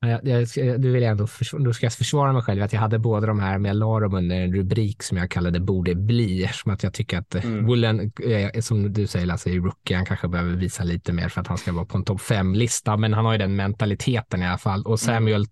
[0.00, 2.80] Jag, jag, du vill jag ändå försvara, då ska jag försvara mig själv att jag
[2.80, 5.94] hade båda de här, men jag la dem under en rubrik som jag kallade borde
[5.94, 7.66] bli, som att jag tycker att mm.
[7.66, 11.40] Woolen, eh, som du säger Lasse, är rookie, han kanske behöver visa lite mer för
[11.40, 14.46] att han ska vara på en topp fem-lista, men han har ju den mentaliteten i
[14.46, 14.82] alla fall.
[14.82, 14.98] Och mm.
[14.98, 15.46] Samuel,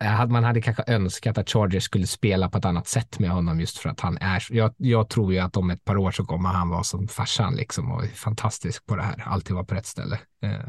[0.00, 0.32] mm.
[0.32, 3.78] man hade kanske önskat att Chargers skulle spela på ett annat sätt med honom just
[3.78, 6.48] för att han är, jag, jag tror ju att om ett par år så kommer
[6.48, 10.18] han vara som farsan liksom och fantastisk på det här, alltid vara på rätt ställe.
[10.42, 10.68] Eh,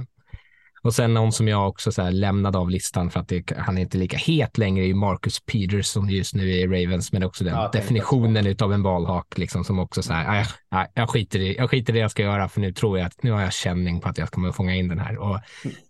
[0.85, 3.81] och sen någon som jag också så lämnade av listan för att det, han är
[3.81, 7.43] inte lika het längre är Marcus Peters som just nu är i Ravens, men också
[7.43, 11.55] den ja, definitionen av en valhak liksom som också så här, jag, jag, skiter i,
[11.55, 13.53] jag skiter i det jag ska göra för nu tror jag att nu har jag
[13.53, 15.17] känning på att jag kommer fånga in den här.
[15.17, 15.39] Och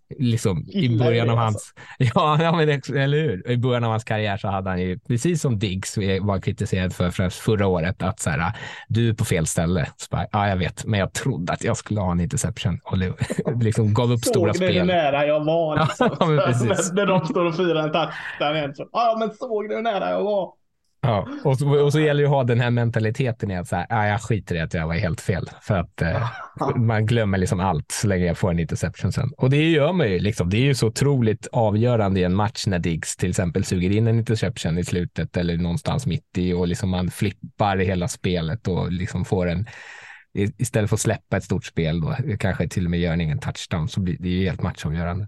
[0.10, 3.52] liksom i början av hans, ja, ja men eller hur?
[3.52, 7.12] I början av hans karriär så hade han ju, precis som Diggs var kritiserad för,
[7.12, 8.54] för förra året, att så här,
[8.88, 9.88] du är på fel ställe.
[10.12, 12.98] Bara, ja, jag vet, men jag trodde att jag skulle ha en interception och
[13.63, 14.68] liksom gav upp Såg stora spel.
[14.68, 15.76] Såg hur nära jag var?
[15.86, 16.18] Liksom.
[16.20, 16.91] ja, men precis.
[16.91, 18.89] När de står och firar en touchdown.
[18.91, 20.64] Ja, men såg du hur nära jag var?
[21.06, 23.76] Ja, och så, och så gäller det att ha den här mentaliteten i att så
[23.76, 25.50] här, ah, jag skiter i att jag var helt fel.
[25.62, 26.30] För att eh,
[26.76, 29.32] man glömmer liksom allt så länge jag får en interception sen.
[29.38, 30.20] Och det gör man ju.
[30.20, 30.50] Liksom.
[30.50, 34.08] Det är ju så otroligt avgörande i en match när Diggs till exempel suger in
[34.08, 38.91] en interception i slutet eller någonstans mitt i och liksom man flippar hela spelet och
[38.91, 39.65] liksom får en
[40.36, 43.39] istället för att släppa ett stort spel då, kanske till och med gör en egen
[43.39, 45.28] touchdown, så blir det ju helt matchavgörande.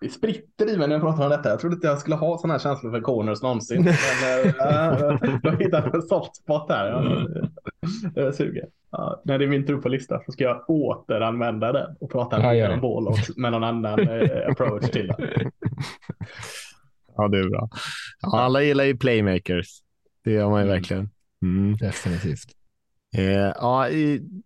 [0.00, 1.48] Det spritter i mig när jag pratar om detta.
[1.48, 3.84] Jag trodde inte jag skulle ha sådana här känslor för corners någonsin.
[3.84, 3.94] Men
[4.48, 6.86] äh, har hittat en soft spot här.
[8.14, 8.68] Jag är sugen.
[8.90, 12.56] Ja, när det är min tur på listan så ska jag återanvända den och prata
[12.56, 15.50] ja, om boll och med någon annan eh, approach till det.
[17.16, 17.68] Ja, det är bra.
[18.20, 19.66] Ja, alla gillar ju playmakers.
[20.24, 20.74] Det gör man ju mm.
[20.74, 21.10] verkligen.
[21.42, 21.76] Mm.
[21.76, 22.48] Definitivt.
[23.12, 23.86] Eh, ja,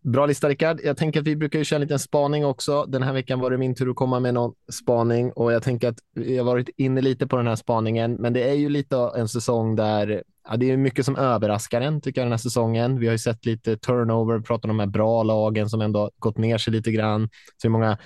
[0.02, 0.80] bra lista Rickard.
[0.84, 2.84] Jag tänker att vi brukar ju köra en liten spaning också.
[2.88, 5.88] Den här veckan var det min tur att komma med någon spaning och jag tänker
[5.88, 8.96] att vi har varit inne lite på den här spaningen, men det är ju lite
[9.16, 12.98] en säsong där ja, det är mycket som överraskar en tycker jag den här säsongen.
[12.98, 16.38] Vi har ju sett lite turnover, pratat om de här bra lagen som ändå gått
[16.38, 17.28] ner sig lite grann.
[17.62, 17.98] Så många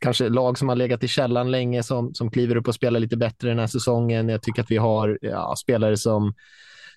[0.00, 3.16] kanske lag som har legat i källan länge som, som kliver upp och spelar lite
[3.16, 4.28] bättre den här säsongen.
[4.28, 6.34] Jag tycker att vi har ja, spelare som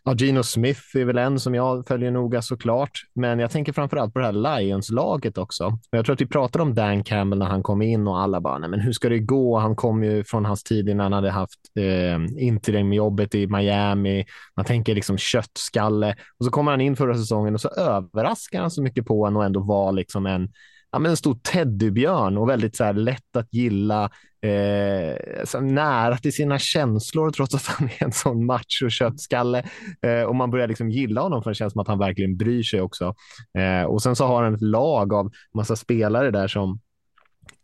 [0.08, 3.98] Ja, Gino Smith är väl en som jag följer noga såklart, men jag tänker framför
[3.98, 5.80] allt på det här Lions-laget också.
[5.90, 8.58] Jag tror att vi pratade om Dan Campbell när han kom in och alla bara,
[8.58, 9.58] nej, men hur ska det gå?
[9.58, 14.26] Han kom ju från hans tid innan han hade haft eh, interimjobbet i Miami.
[14.56, 18.72] Man tänker liksom köttskalle och så kommer han in förra säsongen och så överraskar han
[18.72, 20.50] så mycket på en och ändå var liksom en
[20.96, 24.04] ja, men en stor teddybjörn och väldigt så här, lätt att gilla,
[24.42, 29.66] eh, nära till sina känslor trots att han är en sån macho köttskalle.
[30.02, 32.64] Eh, och man börjar liksom gilla honom för det känns som att han verkligen bryr
[32.64, 33.16] sig också.
[33.58, 36.80] Eh, och sen så har han ett lag av massa spelare där som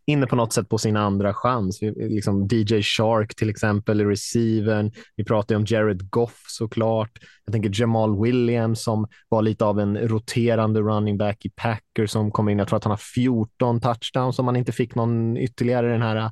[0.06, 1.82] inne på något sätt på sin andra chans.
[1.96, 4.92] Liksom DJ Shark till exempel i receiven.
[5.16, 7.12] Vi pratar om Jared Goff såklart.
[7.46, 12.32] Jag tänker Jamal Williams som var lite av en roterande running back i Packers som
[12.32, 12.60] kom in.
[12.60, 16.32] Jag tror att han har 14 touchdowns som han inte fick någon ytterligare den här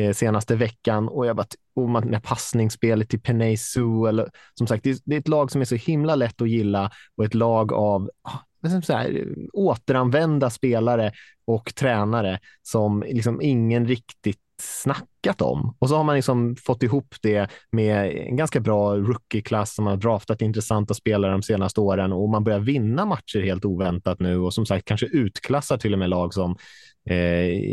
[0.00, 1.08] eh, senaste veckan.
[1.08, 1.46] Och jag bara,
[1.82, 5.28] och man, med passningsspelet till Penay Sue, eller som sagt, det är, det är ett
[5.28, 9.28] lag som är så himla lätt att gilla och ett lag av ah, så här,
[9.52, 11.12] återanvända spelare
[11.44, 15.76] och tränare som liksom ingen riktigt snackat om.
[15.78, 19.96] Och så har man liksom fått ihop det med en ganska bra rookie-klass som har
[19.96, 24.54] draftat intressanta spelare de senaste åren och man börjar vinna matcher helt oväntat nu och
[24.54, 26.56] som sagt kanske utklassar till och med lag som
[27.10, 27.16] eh,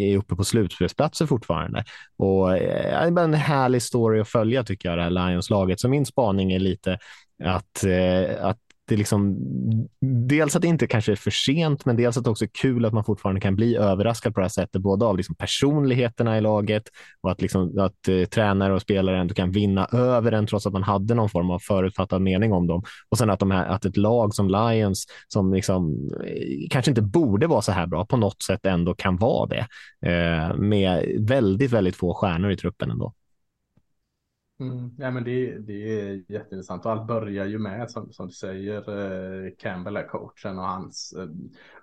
[0.10, 1.84] är uppe på slutspelsplatser fortfarande.
[2.18, 5.80] Och eh, det är en härlig story att följa tycker jag, det här Lions-laget.
[5.80, 6.98] Så min spaning är lite
[7.44, 9.38] att, eh, att det liksom,
[10.28, 12.86] dels att det inte kanske är för sent, men dels att det också är kul
[12.86, 16.42] att man fortfarande kan bli överraskad på det här sättet, både av liksom personligheterna i
[16.42, 16.84] laget
[17.22, 20.74] och att, liksom, att eh, tränare och spelare ändå kan vinna över en trots att
[20.74, 22.84] man hade någon form av förutfattad mening om dem.
[23.10, 27.02] Och sen att, de här, att ett lag som Lions, som liksom, eh, kanske inte
[27.02, 29.68] borde vara så här bra, på något sätt ändå kan vara det.
[30.10, 33.14] Eh, med väldigt, väldigt få stjärnor i truppen ändå.
[34.60, 36.86] Mm, ja, men det, det är jätteintressant.
[36.86, 38.78] Och allt börjar ju med som, som du säger
[39.46, 41.28] eh, Campbell är coachen och hans eh,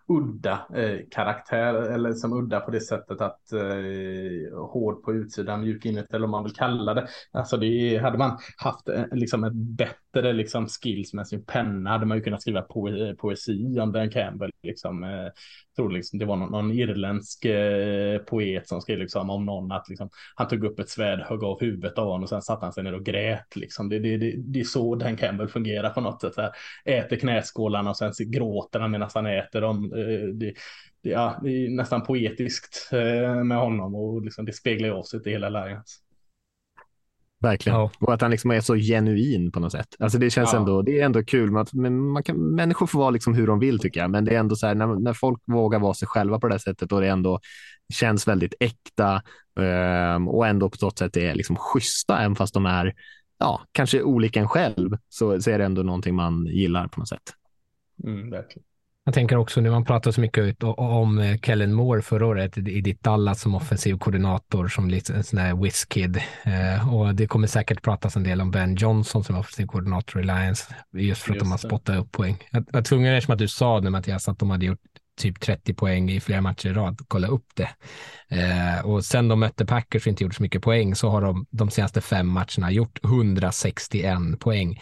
[0.08, 5.84] udda eh, karaktär eller som udda på det sättet att eh, hård på utsidan, mjuk
[5.84, 7.08] inuti eller om man vill kalla det.
[7.32, 12.06] Alltså det hade man haft eh, liksom ett bättre liksom skills med sin penna hade
[12.06, 15.04] man ju kunnat skriva po eh, poesi om Dan Campbell liksom.
[15.04, 15.28] Eh,
[15.76, 19.88] tror liksom det var någon, någon irländsk eh, poet som skrev liksom om någon att
[19.88, 22.72] liksom, han tog upp ett svärd, högg av huvudet av honom och sen satte han
[22.72, 23.56] sig ner och grät.
[23.56, 23.88] Liksom.
[23.88, 26.36] Det, det, det, det är så Dan Campbell fungerar på något sätt.
[26.36, 26.50] Här.
[26.84, 29.91] Äter knäskålarna och sen gråter han medan han äter dem.
[29.96, 30.54] Eh, det,
[31.02, 35.02] det, ja, det är nästan poetiskt eh, med honom och liksom, det speglar ju av
[35.02, 36.02] sig till hela Lions.
[37.42, 37.78] Verkligen.
[37.78, 37.90] Ja.
[38.00, 39.96] Och att han liksom är så genuin på något sätt.
[39.98, 40.58] Alltså det känns ja.
[40.58, 41.50] ändå, det är ändå kul.
[41.50, 44.10] Med att, men man kan, människor får vara liksom hur de vill tycker jag.
[44.10, 46.58] Men det är ändå så här när, när folk vågar vara sig själva på det
[46.58, 47.40] sättet och det ändå
[47.92, 49.22] känns väldigt äkta
[50.16, 52.94] um, och ändå på något sätt är liksom schyssta, även fast de är
[53.38, 57.08] ja, kanske olika en själv, så, så är det ändå någonting man gillar på något
[57.08, 57.32] sätt.
[58.04, 58.64] Mm, verkligen.
[59.04, 62.80] Jag tänker också nu man pratar så mycket om eh, Kellen Moore förra året i
[62.80, 66.20] ditt Dallas som offensiv koordinator som lite en sån här whiz-kid.
[66.42, 70.24] Eh, och det kommer säkert pratas en del om Ben Johnson som offensiv koordinator i
[70.24, 72.36] Lions just för att just de har spottat upp poäng.
[72.50, 74.80] Jag var tvungen eftersom att du sa nu Mattias att de hade gjort
[75.20, 77.68] typ 30 poäng i flera matcher i rad, kolla upp det.
[78.28, 81.46] Eh, och sen de mötte Packers och inte gjort så mycket poäng så har de
[81.50, 84.80] de senaste fem matcherna gjort 161 poäng.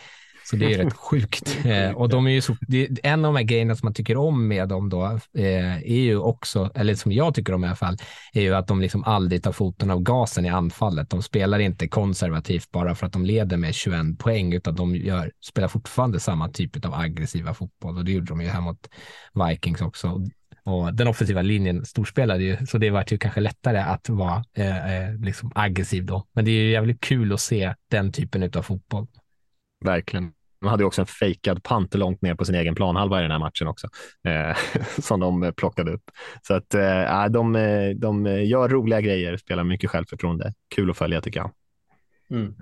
[0.51, 1.59] Så det är rätt sjukt.
[1.65, 2.57] Eh, och de är ju så,
[3.03, 5.05] en av de här grejerna som man tycker om med dem då
[5.39, 7.97] eh, är ju också, eller som jag tycker om i alla fall,
[8.33, 11.11] är ju att de liksom aldrig tar foten av gasen i anfallet.
[11.11, 15.33] De spelar inte konservativt bara för att de leder med 21 poäng, utan de gör,
[15.45, 18.89] spelar fortfarande samma typ av aggressiva fotboll och det gjorde de ju här mot
[19.35, 20.27] Vikings också.
[20.65, 24.95] Och den offensiva linjen storspelade ju, så det var ju kanske lättare att vara eh,
[24.95, 26.27] eh, liksom aggressiv då.
[26.33, 29.07] Men det är ju jävligt kul att se den typen av fotboll.
[29.85, 30.33] Verkligen.
[30.61, 33.39] De hade också en fejkad pant långt ner på sin egen planhalva i den här
[33.39, 33.89] matchen också,
[34.25, 34.57] eh,
[34.99, 36.11] som de plockade upp.
[36.43, 37.53] Så att eh, de,
[37.97, 40.55] de gör roliga grejer, spelar mycket självförtroende.
[40.75, 41.51] Kul att följa tycker jag.
[42.31, 42.55] Mm.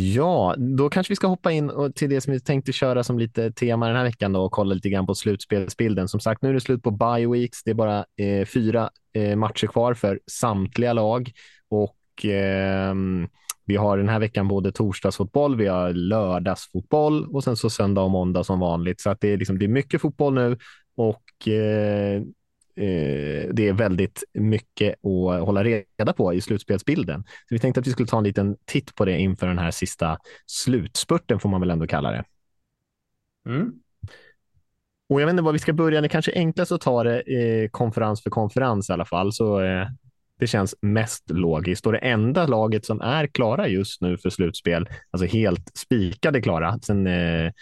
[0.00, 3.52] Ja, då kanske vi ska hoppa in till det som vi tänkte köra som lite
[3.52, 6.08] tema den här veckan då och kolla lite grann på slutspelsbilden.
[6.08, 7.64] Som sagt, nu är det slut på bye weeks.
[7.64, 11.32] Det är bara eh, fyra eh, matcher kvar för samtliga lag
[11.68, 12.94] och eh,
[13.68, 18.10] vi har den här veckan både torsdagsfotboll, vi har lördagsfotboll och sen så söndag och
[18.10, 19.00] måndag som vanligt.
[19.00, 20.58] Så att det, är liksom, det är mycket fotboll nu
[20.96, 22.16] och eh,
[22.76, 27.24] eh, det är väldigt mycket att hålla reda på i slutspelsbilden.
[27.24, 29.70] Så vi tänkte att vi skulle ta en liten titt på det inför den här
[29.70, 32.24] sista slutspurten får man väl ändå kalla det.
[33.46, 33.72] Mm.
[35.08, 36.00] Och jag vet inte var vi ska börja.
[36.00, 39.32] Det kanske är enklast att ta det eh, konferens för konferens i alla fall.
[39.32, 39.86] Så eh,
[40.38, 44.88] det känns mest logiskt och det enda laget som är klara just nu för slutspel,
[45.10, 46.78] alltså helt spikade klara.
[46.82, 47.52] Sen eh,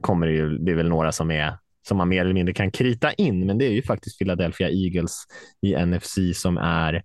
[0.00, 1.56] kommer det ju, det är väl några som är
[1.88, 5.24] som man mer eller mindre kan krita in, men det är ju faktiskt Philadelphia Eagles
[5.60, 7.02] i NFC som är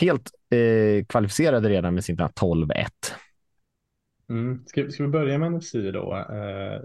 [0.00, 2.86] helt eh, kvalificerade redan med sina 12-1.
[4.30, 4.64] Mm.
[4.66, 6.26] Ska, ska, vi börja med NFC då?
[6.30, 6.80] Eh,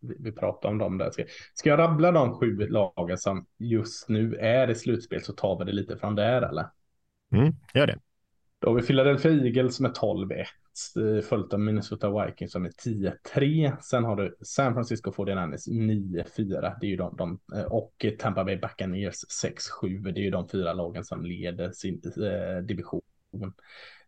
[0.00, 1.10] vi, vi pratar om dem där.
[1.10, 5.58] Ska, ska jag rabbla de sju lagen som just nu är i slutspel så tar
[5.58, 6.66] vi det lite från där eller?
[7.32, 7.98] Mm, gör det.
[8.58, 10.44] Då har vi Philadelphia Eagles med 12-1.
[11.22, 13.76] Följt av Minnesota Vikings som är 10-3.
[13.80, 16.76] Sen har du San Francisco 49ers 9-4.
[16.80, 19.24] Det är ju de, de eh, och Tampa Bay Buccaneers
[19.82, 20.12] 6-7.
[20.12, 23.02] Det är ju de fyra lagen som leder sin eh, division.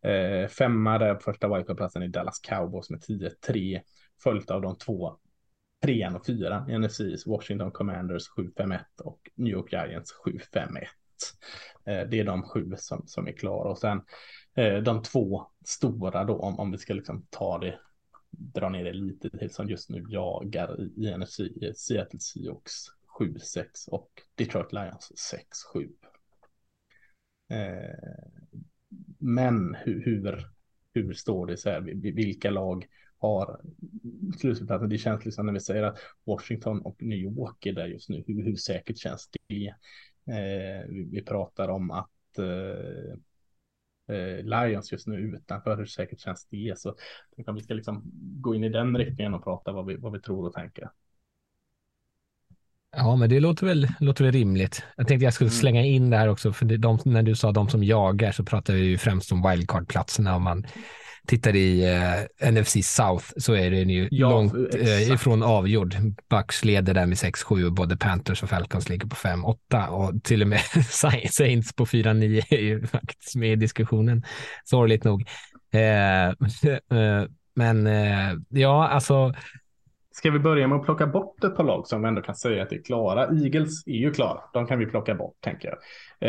[0.03, 3.81] Eh, femma där på första wildcard-platsen är Dallas Cowboys med 10-3.
[4.23, 5.17] Följt av de två
[5.83, 10.85] trean och fyran i NFCs Washington Commanders 7-5-1 och New York Giants 7-5-1.
[11.85, 14.01] Eh, det är de sju som, som är klara och sen
[14.55, 17.79] eh, de två stora då om, om vi ska liksom ta det
[18.31, 22.87] dra ner det lite till som just nu jagar i, i NFC eh, Seattle Seahawks
[23.19, 25.33] 7-6 och Detroit Lions
[25.75, 25.89] 6-7.
[29.19, 30.47] Men hur, hur,
[30.95, 31.81] hur står det så här?
[32.13, 32.87] Vilka lag
[33.19, 33.61] har
[34.39, 34.89] slutspelsplatsen?
[34.89, 38.25] Det känns liksom när vi säger att Washington och New York är där just nu.
[38.27, 39.75] Hur, hur säkert känns det?
[40.29, 43.13] Eh, vi, vi, pratar om att eh,
[44.17, 45.77] eh, Lions just nu utanför.
[45.77, 46.79] Hur säkert känns det?
[46.79, 46.95] Så
[47.37, 50.21] jag vi ska liksom gå in i den riktningen och prata vad vi, vad vi
[50.21, 50.91] tror och tänker.
[52.99, 54.83] Ja, men det låter väl, låter väl rimligt.
[54.97, 55.61] Jag tänkte jag skulle mm.
[55.61, 58.75] slänga in det här också, för de, när du sa de som jagar så pratar
[58.75, 60.37] vi ju främst om wildcard-platserna.
[60.37, 60.67] Om man
[61.27, 61.95] tittar i
[62.41, 65.97] eh, NFC South så är den ju ja, långt eh, ifrån avgjord.
[66.31, 70.43] Bucks leder där med 6-7 och både Panthers och Falcons ligger på 5-8 och till
[70.43, 70.61] och med
[71.31, 74.25] Saints på 4-9 är ju faktiskt med i diskussionen,
[74.65, 75.29] sorgligt nog.
[75.73, 76.29] Eh,
[76.99, 77.25] eh
[77.55, 79.35] men eh, ja, alltså
[80.19, 82.63] Ska vi börja med att plocka bort ett par lag som vi ändå kan säga
[82.63, 83.23] att är klara?
[83.23, 84.41] Eagles är ju klara.
[84.53, 85.79] De kan vi plocka bort, tänker jag.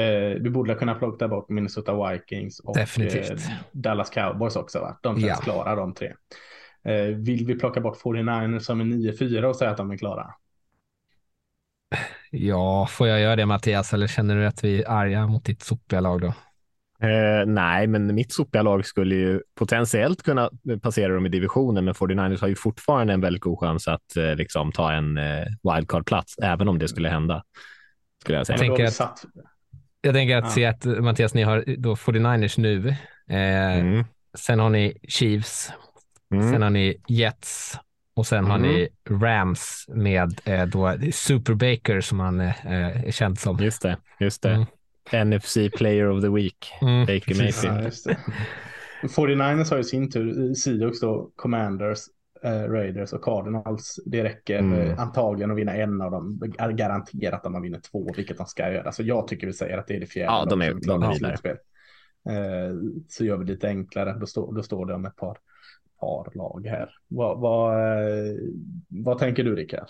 [0.01, 3.37] Eh, vi borde kunna plocka bort Minnesota Vikings och eh,
[3.71, 4.79] Dallas Cowboys också.
[4.79, 4.99] Va?
[5.01, 5.35] De känns ja.
[5.35, 6.13] klara, de tre.
[6.83, 10.33] Eh, vill vi plocka bort 49ers som är 9-4 och säga att de är klara?
[12.31, 15.63] Ja, får jag göra det Mattias, eller känner du att vi är arga mot ditt
[15.63, 16.33] sopiga lag då?
[17.01, 20.49] Eh, nej, men mitt sopiga lag skulle ju potentiellt kunna
[20.81, 24.35] passera dem i divisionen, men 49ers har ju fortfarande en väldigt god chans att eh,
[24.35, 27.43] liksom, ta en eh, wildcard-plats, även om det skulle hända.
[28.21, 28.57] Skulle jag, säga.
[28.57, 29.25] jag tänker att,
[30.01, 30.49] jag tänker att ja.
[30.49, 32.89] se att Mattias, ni har då 49ers nu.
[33.29, 34.05] Eh, mm.
[34.37, 35.71] Sen har ni Chiefs.
[36.33, 36.51] Mm.
[36.51, 37.79] Sen har ni Jets.
[38.15, 38.51] Och sen mm.
[38.51, 38.89] har ni.
[39.09, 42.65] Rams med eh, då Super Baker som han eh,
[43.07, 43.57] är känd som.
[43.59, 44.51] Just det, just det.
[44.51, 44.65] Mm.
[45.13, 47.93] NFC Player of the Week, mm, Baker Mayfield.
[48.05, 48.15] Ja,
[49.07, 51.99] 49ers har ju sin tur, Seahawks då, Commanders,
[52.43, 53.99] eh, Raiders och Cardinals.
[54.05, 54.79] Det räcker mm.
[54.79, 56.41] eh, antagligen att vinna en av dem.
[56.71, 58.91] Garanterat att man vinner två, vilket de ska göra.
[58.91, 60.31] Så jag tycker vi säger att det är det fjärde.
[60.31, 61.57] Ja, de är, de är vidare.
[62.29, 62.75] Eh,
[63.07, 64.17] så gör vi det lite enklare.
[64.19, 65.37] Då, stå, då står det om ett par,
[65.99, 66.89] par lag här.
[67.07, 68.35] Vad, vad, eh,
[68.87, 69.89] vad tänker du, Rickard?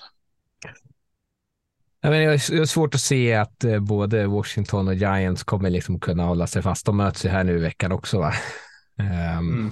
[2.02, 6.00] Jag, menar, jag har svårt att se att eh, både Washington och Giants kommer liksom
[6.00, 6.86] kunna hålla sig fast.
[6.86, 8.20] De möts ju här nu i veckan också.
[8.20, 8.34] Va?
[9.00, 9.72] Um, mm.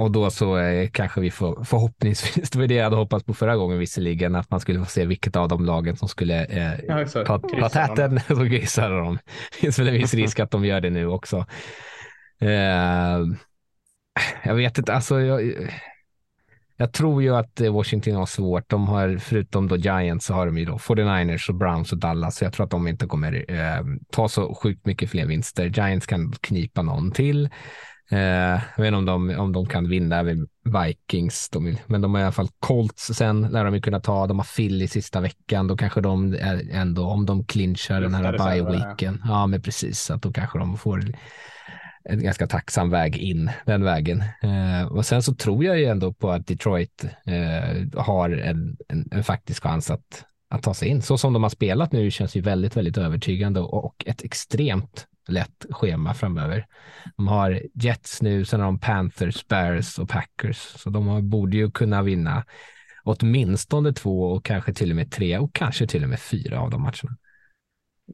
[0.00, 3.34] Och då så eh, kanske vi får förhoppningsvis, det var det jag hade hoppats på
[3.34, 6.80] förra gången visserligen, att man skulle få se vilket av de lagen som skulle eh,
[6.88, 9.18] ja, ta, ta täten och grisa dem.
[9.50, 11.46] Det finns väl en viss risk att de gör det nu också.
[12.42, 13.36] Uh,
[14.44, 15.54] jag vet inte, alltså jag,
[16.80, 18.70] jag tror ju att eh, Washington har svårt.
[18.70, 22.36] De har, förutom då Giants, så har de ju då 49ers och Browns och Dallas.
[22.36, 25.66] Så jag tror att de inte kommer eh, ta så sjukt mycket fler vinster.
[25.66, 27.48] Giants kan knipa någon till.
[28.10, 28.18] Eh,
[28.76, 30.36] jag vet inte om de, om de kan vinna över
[30.84, 34.26] Vikings, de men de har i alla fall Colts sen, lär de ju kunna ta.
[34.26, 36.36] De har Philly sista veckan, då kanske de
[36.72, 41.02] ändå, om de clinchar den här bye-weeken, ja men precis, att då kanske de får
[42.04, 44.22] en ganska tacksam väg in den vägen.
[44.42, 49.08] Eh, och sen så tror jag ju ändå på att Detroit eh, har en, en,
[49.10, 51.02] en, faktisk chans att, att ta sig in.
[51.02, 55.06] Så som de har spelat nu känns ju väldigt, väldigt övertygande och, och ett extremt
[55.28, 56.66] lätt schema framöver.
[57.16, 61.56] De har Jets nu, sen har de Panthers, Bears och Packers, så de har, borde
[61.56, 62.44] ju kunna vinna
[63.04, 66.70] åtminstone två och kanske till och med tre och kanske till och med fyra av
[66.70, 67.16] de matcherna.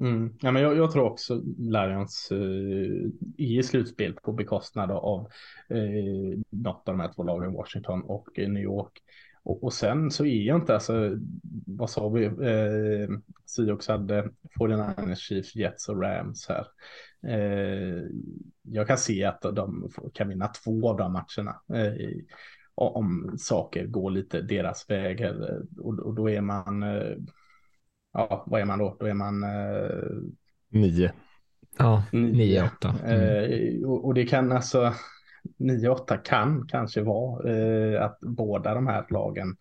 [0.01, 0.35] Mm.
[0.41, 5.29] Ja, men jag, jag, tror också Lions eh, i slutspel på bekostnad av
[5.69, 9.03] eh, något av de här två lagen, Washington och eh, New York.
[9.43, 11.19] Och, och, sen så är jag inte, alltså,
[11.67, 16.67] vad sa vi, eh, Seahawks hade 49ers, Chiefs, Jets och Rams här.
[17.27, 18.03] Eh,
[18.63, 21.61] jag kan se att de kan vinna två av de matcherna.
[21.75, 22.11] Eh,
[22.75, 25.33] om saker går lite deras väg.
[25.79, 27.17] Och, och då är man eh,
[28.17, 28.97] ja, vad är man då?
[29.01, 29.91] Då är man eh,
[30.71, 31.13] nio.
[31.79, 32.95] Ja, nio, åtta.
[33.05, 33.21] Mm.
[33.21, 34.95] Eh, och, och, det kan alltså,
[35.57, 39.57] nio, åtta kan kanske vara eh, att båda de här lagen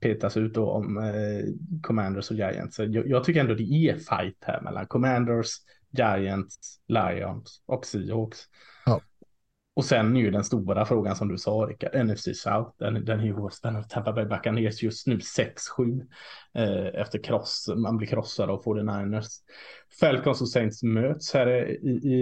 [0.00, 1.44] petas ut då om eh,
[1.82, 2.76] Commanders och Giants.
[2.76, 5.48] Så jag, jag, tycker ändå det är fight här mellan Commanders,
[5.90, 8.38] Giants, Lions och Seahawks.
[9.74, 13.20] Och sen är ju den stora frågan som du sa, Rickard, NFC South, den, den
[13.20, 13.88] är ju spännande.
[13.88, 16.06] Tampa Bay Buccaneers just nu 6-7
[16.54, 19.26] eh, efter kross, man blir krossad av 49ers.
[20.00, 22.16] Falcons och Saints möts här i, i,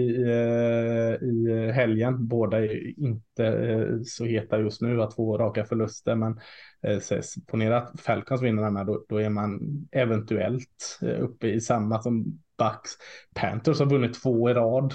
[1.21, 2.27] i eh, helgen.
[2.27, 6.39] Båda är inte eh, så heta just nu, har två raka förluster, men
[6.83, 9.59] eh, ponera att Falcons vinner den här, då, då är man
[9.91, 12.23] eventuellt eh, uppe i samma som
[12.57, 12.91] Bucks.
[13.35, 14.93] Panthers har vunnit två i rad.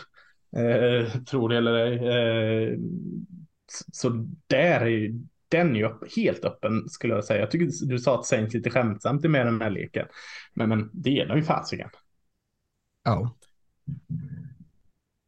[0.56, 1.94] Eh, tror det eller ej.
[2.72, 2.78] Eh,
[3.92, 7.40] så där är ju den är ju helt öppen skulle jag säga.
[7.40, 10.06] Jag tycker du sa att Saints lite skämtsamt är med den här leken.
[10.54, 11.88] Men, men det är de ju fasiken.
[13.04, 13.36] Ja.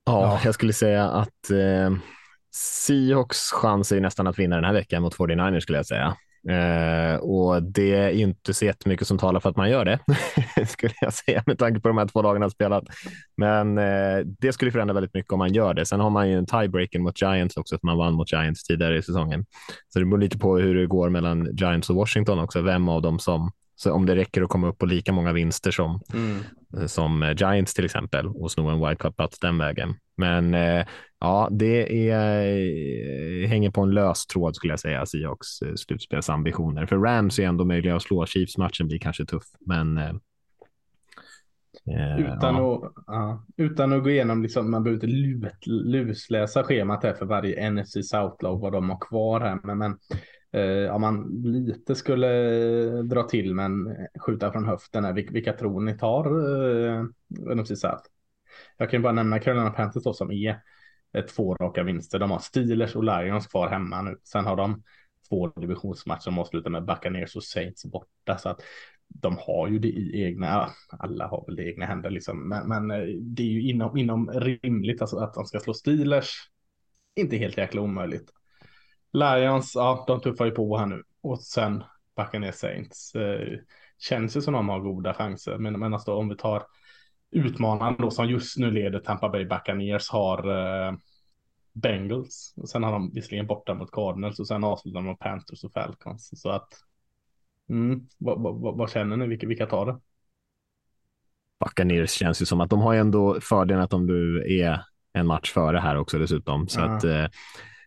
[0.04, 1.96] Ja, jag skulle säga att eh,
[2.54, 6.16] Seahawks chans är nästan att vinna den här veckan mot 49ers skulle jag säga.
[6.48, 9.98] Eh, och det är inte så jättemycket som talar för att man gör det,
[10.66, 12.84] skulle jag säga, med tanke på de här två dagarna spelat.
[13.36, 15.86] Men eh, det skulle förändra väldigt mycket om man gör det.
[15.86, 18.98] Sen har man ju en tiebreaker mot Giants också, att man vann mot Giants tidigare
[18.98, 19.46] i säsongen.
[19.88, 23.02] Så det beror lite på hur det går mellan Giants och Washington också, vem av
[23.02, 26.88] dem som så om det räcker att komma upp på lika många vinster som, mm.
[26.88, 29.94] som Giants till exempel och sno en wildcard-plats den vägen.
[30.16, 30.86] Men eh,
[31.20, 36.86] ja, det är, hänger på en lös tråd skulle jag säga, Seahawks eh, slutspelsambitioner.
[36.86, 38.26] För Rams är ändå möjliga att slå.
[38.26, 40.12] Chiefs-matchen blir kanske tuff, men eh,
[42.18, 42.92] utan, ja.
[43.06, 47.70] att, uh, utan att gå igenom, liksom, man behöver inte lusläsa schemat här för varje
[47.70, 49.58] NFC South-lag vad de har kvar här.
[49.62, 49.98] Men, men
[50.56, 52.28] Eh, uh, om man lite skulle
[52.84, 57.02] eh, dra till men skjuta från höften, här, vilka, vilka tror ni tar eh,
[57.54, 58.02] NFC South?
[58.76, 60.60] Jag kan ju bara nämna Carolina Panthers då som är
[61.22, 62.18] två raka vinster.
[62.18, 64.16] De har Steelers och Lions kvar hemma nu.
[64.24, 64.82] Sen har de
[65.28, 68.38] två divisionsmatcher som avslutar med Buccaneers och Saints borta.
[68.38, 68.62] Så att
[69.08, 72.48] de har ju det i egna, alla har väl det i egna händer liksom.
[72.48, 72.88] Men, men
[73.34, 76.50] det är ju inom, inom rimligt alltså att de ska slå Steelers.
[77.16, 78.32] Inte helt jäkla omöjligt.
[79.16, 81.02] Lions, ja, de tuffar ju på här nu.
[81.22, 81.84] Och sen
[82.16, 83.14] Buccaneers Saints.
[83.14, 83.58] Eh,
[83.98, 85.58] känns ju som de har goda chanser.
[85.58, 86.62] Men, men alltså om vi tar
[87.30, 90.98] utmanaren då som just nu leder Tampa Bay Buccaneers har uh,
[91.72, 92.54] Bengals.
[92.56, 95.72] Och sen har de visserligen borta mot Cardinals och sen avslutar de med Panthers och
[95.72, 96.30] Falcons.
[96.40, 96.68] Så att,
[97.68, 99.26] mm, vad, vad, vad, känner ni?
[99.26, 100.00] Vilka, vilka tar det?
[101.64, 104.80] Buccaneers känns ju som att de har ändå fördelen att de du är
[105.12, 106.68] en match före här också dessutom.
[106.68, 106.84] Så ja.
[106.84, 107.26] att uh,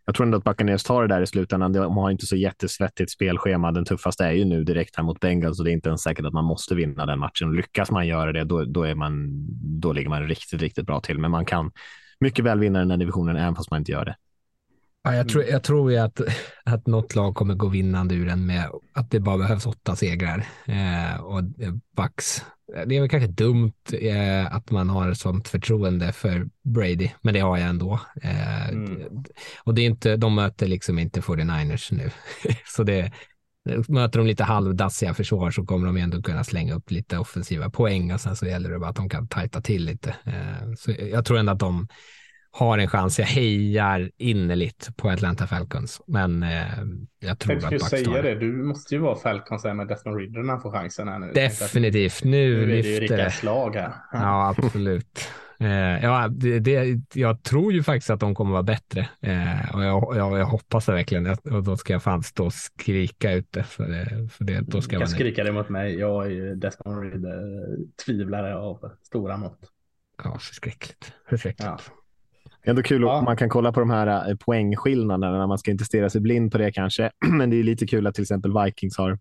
[0.09, 1.73] jag tror ändå att Buccaneers tar det där i slutändan.
[1.73, 3.71] De har inte så jättesvettigt spelschema.
[3.71, 6.25] Den tuffaste är ju nu direkt här mot Bengals och det är inte ens säkert
[6.25, 7.53] att man måste vinna den matchen.
[7.53, 9.29] Lyckas man göra det, då, då, är man,
[9.81, 11.19] då ligger man riktigt, riktigt bra till.
[11.19, 11.71] Men man kan
[12.19, 14.15] mycket väl vinna den här divisionen även fast man inte gör det.
[15.03, 16.21] Ja, jag, tror, jag tror ju att,
[16.65, 20.45] att något lag kommer gå vinnande ur den med att det bara behövs åtta segrar.
[20.65, 21.43] Eh, och
[21.95, 22.43] Bucks,
[22.85, 27.39] det är väl kanske dumt eh, att man har sånt förtroende för Brady, men det
[27.39, 27.99] har jag ändå.
[28.21, 29.23] Eh, mm.
[29.63, 32.11] Och det är inte, de möter liksom inte 49ers nu.
[32.75, 33.11] så det,
[33.87, 38.13] möter de lite halvdassiga försvar så kommer de ändå kunna slänga upp lite offensiva poäng
[38.13, 40.15] och sen så gäller det bara att de kan tajta till lite.
[40.23, 41.87] Eh, så jag tror ändå att de
[42.51, 43.19] har en chans.
[43.19, 46.49] Jag hejar innerligt på Atlanta Falcons, men eh,
[47.19, 48.35] jag tror jag att Bucks säga det.
[48.35, 51.31] Du måste ju vara Falcons med Desmond Ridder när han får chansen här nu.
[51.33, 52.23] Definitivt.
[52.23, 53.93] Nu, nu är det ju Rickards lag här.
[54.11, 55.29] Ja, absolut.
[55.61, 59.83] Eh, ja, det, det, jag tror ju faktiskt att de kommer vara bättre eh, och
[59.83, 63.47] jag, jag, jag, hoppas det verkligen och då ska jag fan stå och skrika ut
[63.51, 63.63] det.
[63.63, 65.99] För det, för det då ska jag skrika det mot mig.
[65.99, 69.59] Jag är ju Desmond Ridder tvivlare av stora mått.
[70.23, 71.13] Ja, förskräckligt.
[71.29, 71.69] Förskräckligt.
[71.69, 71.79] Ja.
[72.63, 73.17] Ändå kul ja.
[73.17, 75.47] att man kan kolla på de här eh, poängskillnaderna.
[75.47, 78.15] Man ska inte stirra sig blind på det kanske, men det är lite kul att
[78.15, 79.19] till exempel Vikings har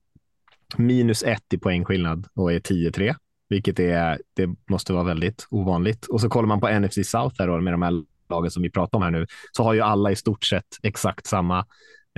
[0.77, 3.15] minus ett i poängskillnad och är 10-3,
[3.49, 6.07] vilket är, det måste vara väldigt ovanligt.
[6.07, 8.71] Och så kollar man på NFC South här då, med de här lagen som vi
[8.71, 11.67] pratar om här nu, så har ju alla i stort sett exakt samma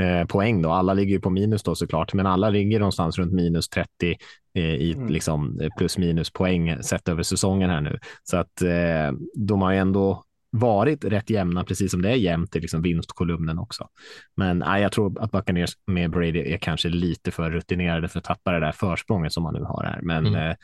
[0.01, 0.63] eh, poäng.
[0.63, 0.71] Då.
[0.71, 4.17] Alla ligger ju på minus då såklart, men alla ligger någonstans runt minus 30
[4.55, 5.09] eh, i mm.
[5.09, 7.99] liksom, plus minus poäng sett över säsongen här nu.
[8.25, 12.57] Så att eh, de har ju ändå varit rätt jämna, precis som det är jämnt
[12.57, 13.89] i liksom vinstkolumnen också.
[14.35, 18.25] Men nej, jag tror att Buccaneers med Brady är kanske lite för rutinerade för att
[18.25, 20.01] tappa det där försprånget som man nu har här.
[20.03, 20.51] Men mm.
[20.51, 20.57] eh,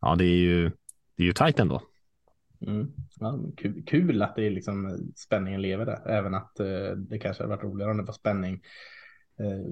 [0.00, 0.70] ja, det är ju,
[1.16, 1.82] det är ju tajt ändå.
[2.60, 2.92] Mm.
[3.20, 7.42] Ja, kul, kul, att det är liksom spänningen lever där, även att eh, det kanske
[7.42, 8.62] hade varit roligare om det var spänning
[9.38, 9.66] eh,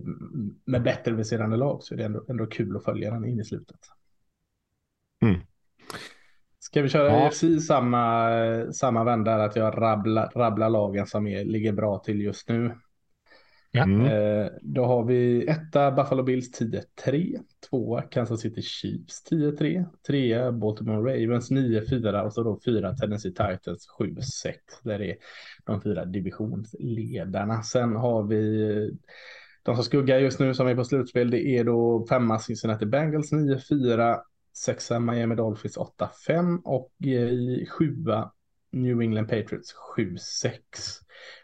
[0.65, 3.45] med bättre viserande lag så är det ändå, ändå kul att följa den in i
[3.45, 3.81] slutet.
[5.23, 5.41] Mm.
[6.67, 7.29] Ska vi köra ja.
[7.29, 8.31] precis samma,
[8.73, 12.75] samma vända att jag rabblar, rabblar lagen som är, ligger bra till just nu.
[13.71, 13.83] Ja.
[13.83, 14.07] Mm.
[14.07, 17.41] Eh, då har vi etta Buffalo Bills 10-3,
[17.71, 23.89] tvåa Kansas City Chiefs 10-3, trea Baltimore Ravens 9-4 och så då fyra Tennessee Titans
[23.99, 24.23] 7-6.
[24.83, 25.17] Där är
[25.65, 27.63] de fyra divisionsledarna.
[27.63, 28.91] Sen har vi
[29.63, 31.31] de som skuggar just nu som är på slutspel.
[31.31, 34.19] Det är då femma Cincinnati Bengals 9-4,
[34.57, 38.33] sexa Miami Dolphins 8-5 och eh, i sjua
[38.73, 40.61] New England Patriots 7-6.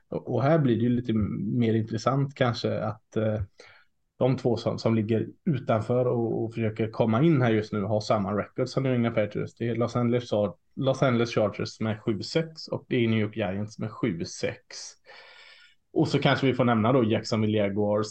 [0.08, 3.42] Och här blir det ju lite mer intressant kanske att eh,
[4.18, 8.00] de två som, som ligger utanför och, och, försöker komma in här just nu har
[8.00, 9.54] samma record som New England Patriots.
[9.54, 10.30] Det är Los Angeles,
[10.76, 14.54] Los Angeles Chargers med 7-6 och det är New York Giants med 7-6.
[15.92, 18.06] Och så kanske vi får nämna då Jacksonville Jaguars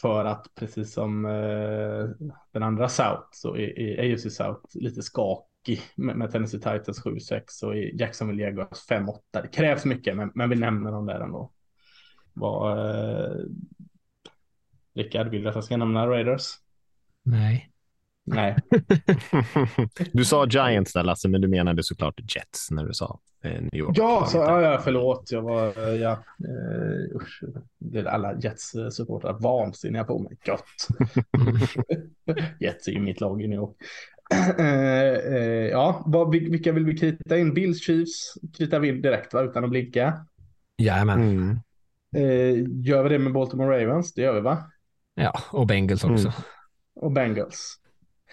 [0.00, 5.80] för att precis som eh, den andra South så är, är AFC South lite skakig
[5.96, 9.18] med, med Tennessee Titans 7-6 och Jacksonville Jaguars 5-8.
[9.32, 11.52] Det krävs mycket men, men vi nämner dem där ändå.
[12.32, 13.36] Vad, eh,
[14.94, 16.46] Rickard, vill du att jag ska nämna Raiders?
[17.22, 17.73] Nej.
[18.26, 18.56] Nej.
[20.12, 23.74] du sa Giants där Lasse, men du menade såklart Jets när du sa eh, New
[23.74, 23.98] York.
[23.98, 25.32] Ja, så, ja, ja, förlåt.
[25.32, 27.42] Jag var, eh, ja, uh, usch,
[27.78, 30.38] det är alla Jets-supportrar vansinniga på mig.
[30.46, 30.88] Gott.
[32.60, 33.76] Jets är ju mitt lag i New York.
[34.58, 34.64] Uh,
[35.32, 37.54] uh, ja, vad, vilka vill vi krita in?
[37.54, 39.42] Bills, Chiefs kritar vi in direkt va?
[39.42, 40.26] utan att blinka.
[40.78, 41.20] Jajamän.
[41.22, 42.82] Mm.
[42.82, 44.14] gör vi det med Baltimore Ravens?
[44.14, 44.70] Det gör vi va?
[45.14, 46.28] Ja, och Bengals också.
[46.28, 46.32] Mm.
[46.94, 47.80] Och Bengals.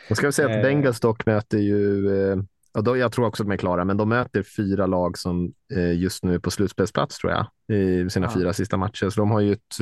[0.07, 0.61] Jag ska säga att eh.
[0.61, 2.37] Bengals dock möter ju, eh,
[2.73, 5.53] och då, jag tror också att de är klara, men de möter fyra lag som
[5.75, 8.33] eh, just nu är på slutspelsplats tror jag i sina ja.
[8.33, 9.09] fyra sista matcher.
[9.09, 9.77] Så de har ju ett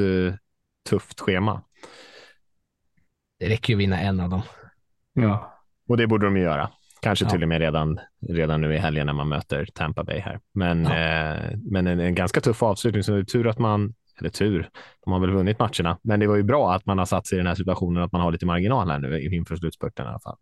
[0.89, 1.61] tufft schema.
[3.39, 4.41] Det räcker ju att vinna en av dem.
[5.13, 5.59] Ja.
[5.87, 6.69] Och det borde de ju göra.
[7.01, 7.29] Kanske ja.
[7.29, 7.99] till och med redan,
[8.29, 10.39] redan nu i helgen när man möter Tampa Bay här.
[10.53, 10.95] Men, ja.
[10.95, 14.69] eh, men en, en, ganska tuff avslutning, så det är tur att man eller tur,
[15.05, 17.35] de har väl vunnit matcherna, men det var ju bra att man har satt sig
[17.35, 20.19] i den här situationen att man har lite marginal här nu inför slutspurten i alla
[20.19, 20.37] fall.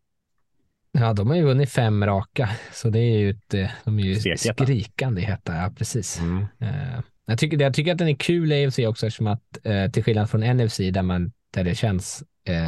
[0.92, 4.04] Ja, de har ju vunnit fem raka, så det är ju ett, eh, de är
[4.04, 4.64] ju Steketa.
[4.64, 6.20] skrikande heta, ja precis.
[6.20, 6.38] Mm.
[6.62, 9.92] Uh, jag, tycker, jag tycker att den är kul i AFC också, eftersom att uh,
[9.92, 12.24] till skillnad från NFC där, man, där det känns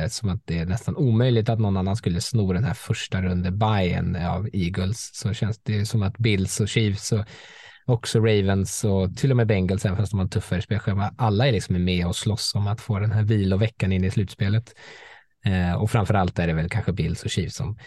[0.09, 3.51] som att det är nästan omöjligt att någon annan skulle sno den här första runde
[3.51, 7.25] buyen av Eagles, så känns det som att Bills och Chiefs och
[7.89, 11.13] också Ravens och till och med Bengals, även fast de har en tuffare spelschema.
[11.17, 14.75] Alla är liksom med och slåss om att få den här viloveckan in i slutspelet.
[15.45, 17.77] Eh, och framför allt är det väl kanske Bills och Chiefs som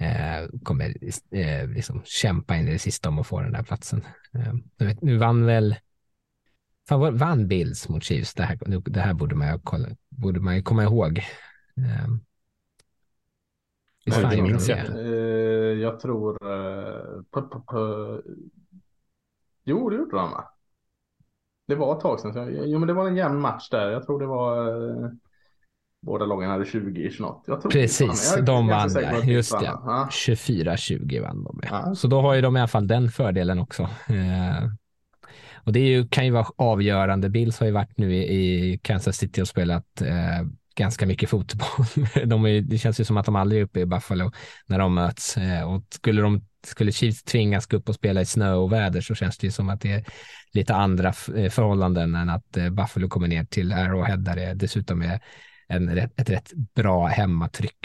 [0.00, 0.94] eh, kommer
[1.30, 4.04] eh, liksom kämpa in i det sista om att få den där platsen.
[4.34, 5.76] Eh, vet, nu vann väl
[6.88, 8.34] fan, vann Bills mot Chiefs?
[8.34, 8.58] Det här,
[8.90, 11.18] det här borde, man ju kolla, borde man ju komma ihåg.
[11.76, 12.08] Eh,
[14.06, 14.78] Nej, det minns jag.
[14.78, 16.46] Eh, jag tror...
[16.46, 17.22] Uh,
[19.64, 20.44] Jo, det gjorde de va?
[21.66, 22.32] Det var ett tag sedan.
[22.32, 23.90] Så, jo, men det var en jämn match där.
[23.90, 24.68] Jag tror det var...
[24.68, 25.10] Eh,
[26.02, 27.44] båda lagen hade 20 i något.
[27.46, 29.22] Jag tror Precis, jag de vann där.
[29.22, 29.64] Just det.
[29.64, 30.08] Ja.
[30.10, 31.60] 24-20 vann de.
[31.62, 31.94] Ja.
[31.94, 33.82] Så då har ju de i alla fall den fördelen också.
[33.82, 34.68] Eh,
[35.64, 37.28] och det ju, kan ju vara avgörande.
[37.28, 41.86] Bills har ju varit nu i, i Kansas City och spelat eh, ganska mycket fotboll.
[42.26, 44.32] De är, det känns ju som att de aldrig är uppe i Buffalo
[44.66, 45.36] när de möts.
[45.36, 49.00] Eh, och skulle de skulle Chiefs tvingas gå upp och spela i snö och väder
[49.00, 50.04] så känns det ju som att det är
[50.52, 55.02] lite andra eh, förhållanden än att eh, Buffalo kommer ner till Arrowhead där det dessutom
[55.02, 55.20] är
[55.68, 57.78] en, ett rätt bra hemmatryck.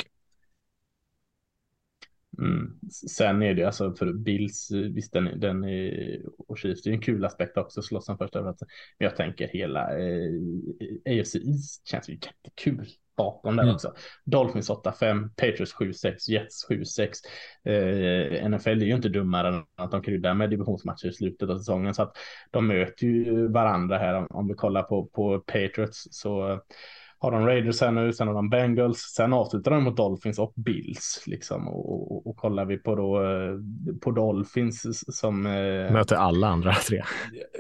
[2.40, 2.80] Mm.
[3.10, 7.02] Sen är det alltså för Bills, visst den, den är, och Chiefs, det är en
[7.02, 8.44] kul aspekt också, slåss som första.
[8.44, 8.56] Men
[8.98, 10.32] jag tänker hela eh,
[11.06, 13.76] AFC East känns ju jättekul bakom där mm.
[13.76, 13.94] också.
[14.26, 17.12] Dolphins 8-5, Patriots 7-6, Jets 7-6.
[17.64, 21.58] Eh, NFL är ju inte dummare än att de kryddar med divisionsmatcher i slutet av
[21.58, 22.18] säsongen så att
[22.52, 24.14] de möter ju varandra här.
[24.14, 26.62] Om, om vi kollar på, på Patriots så
[27.20, 30.54] har de Raiders här nu, sen har de Bengals, sen avslutar de mot Dolphins och
[30.56, 31.68] Bills liksom.
[31.68, 33.56] Och, och, och kollar vi på då eh,
[34.02, 35.92] på Dolphins som eh...
[35.94, 37.04] möter alla andra tre.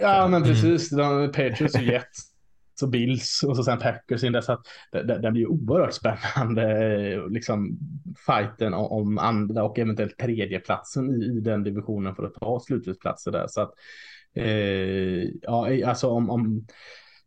[0.01, 0.89] Ja, men precis.
[0.89, 2.19] De, Patriots och Jets
[2.79, 7.79] så Bills och så sen Packers in där så att den blir oerhört spännande liksom
[8.25, 13.45] fighten om andra och eventuellt tredjeplatsen i, i den divisionen för att ta slutspelsplatser där
[13.47, 13.73] så att
[14.35, 16.65] eh, ja alltså om, om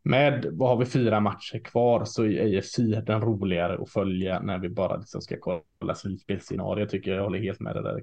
[0.03, 2.77] med vad har vi fyra matcher kvar så är AFC
[3.07, 7.19] den roligare att följa när vi bara liksom ska kolla slutspelsscenario tycker jag.
[7.19, 8.03] Jag håller helt med det där.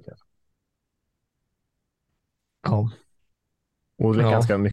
[2.62, 2.90] Ja.
[3.98, 4.70] Och det är ja.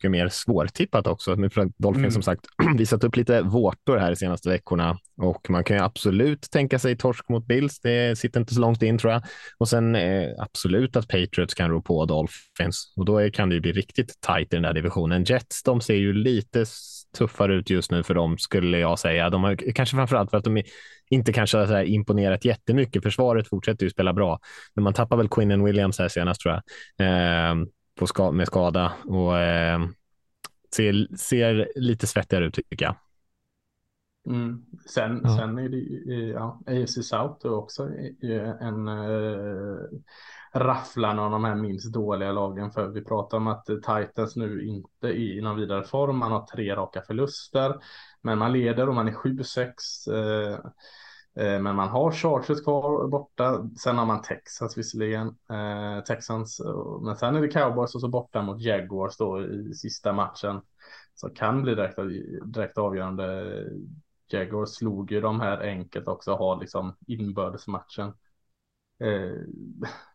[0.00, 1.34] Mycket mer svårtippat också.
[1.34, 2.10] Nu för Dolphin mm.
[2.10, 2.46] som sagt
[2.76, 6.96] visat upp lite vårtor här de senaste veckorna och man kan ju absolut tänka sig
[6.96, 7.80] torsk mot Bills.
[7.80, 9.22] Det sitter inte så långt in tror jag.
[9.58, 13.54] Och sen eh, absolut att Patriots kan rå på Dolphins och då är, kan det
[13.54, 15.24] ju bli riktigt tajt i den där divisionen.
[15.24, 16.64] Jets, de ser ju lite
[17.18, 19.30] tuffare ut just nu för dem skulle jag säga.
[19.30, 20.62] De har kanske framför allt för att de
[21.10, 23.02] inte kanske har imponerat jättemycket.
[23.02, 24.38] Försvaret fortsätter ju spela bra,
[24.74, 26.60] men man tappar väl Quinnen Williams här senast tror jag.
[27.06, 27.54] Eh,
[28.00, 29.80] på ska med skada och eh,
[30.74, 32.96] ser, ser lite svettigare ut tycker jag.
[34.26, 34.64] Mm.
[34.86, 35.36] Sen, ja.
[35.36, 35.78] sen är det
[36.28, 37.88] ja, AFC South också
[38.60, 39.78] en äh,
[40.52, 42.70] rafflande av de här minst dåliga lagen.
[42.70, 46.18] För vi pratar om att Titans nu inte är i någon vidare form.
[46.18, 47.74] Man har tre raka förluster,
[48.22, 49.64] men man leder och man är 7-6.
[50.12, 50.58] Äh, Eh,
[51.34, 53.68] Eh, men man har Chargers kvar borta.
[53.82, 55.28] Sen har man Texas visserligen.
[55.28, 56.60] Eh, Texans.
[57.02, 60.60] Men sen är det Cowboys och så borta mot Jaguars då i sista matchen.
[61.14, 61.98] Så kan bli direkt,
[62.54, 63.64] direkt avgörande.
[64.28, 66.34] Jaguars slog ju de här enkelt också.
[66.34, 68.12] Har liksom inbördesmatchen.
[69.00, 69.36] Eh,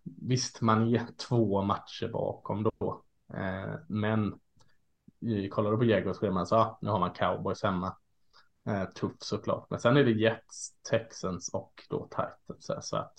[0.03, 3.03] visst, man är två matcher bakom då.
[3.33, 4.39] Eh, men
[5.51, 7.95] kollar du på Jaguars schema så ah, nu har man Cowboys hemma
[8.67, 9.69] eh, tuff såklart.
[9.69, 12.65] Men sen är det Jets, Texans och då Titans.
[12.65, 13.13] Så, så att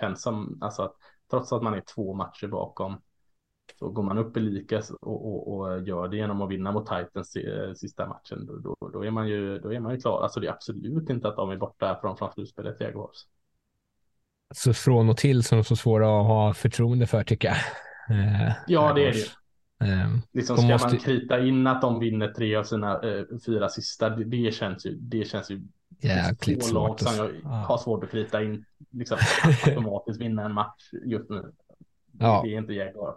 [0.00, 0.96] känns som alltså att
[1.30, 3.00] trots att man är två matcher bakom
[3.78, 6.86] så går man upp i lika och, och, och gör det genom att vinna mot
[6.86, 8.46] Titans eh, sista matchen.
[8.46, 10.22] Då, då, då, är man ju, då är man ju klar.
[10.22, 13.16] Alltså det är absolut inte att de är borta från, från slutspelet Jaguars.
[14.54, 17.56] Så från och till som är så svåra att ha förtroende för tycker jag.
[18.18, 19.43] Eh, ja, det är det
[20.32, 20.88] liksom ska måste...
[20.88, 24.86] man krita in att de vinner tre av sina eh, fyra sista, det, det, känns
[24.86, 25.62] ju, det känns ju
[26.00, 27.00] jäkligt svårt.
[27.00, 27.48] Som jag ja.
[27.48, 29.18] har svårt att krita in, liksom
[29.66, 31.52] automatiskt vinna en match just nu.
[32.18, 32.42] Ja.
[32.44, 33.14] Det är inte Jaguar.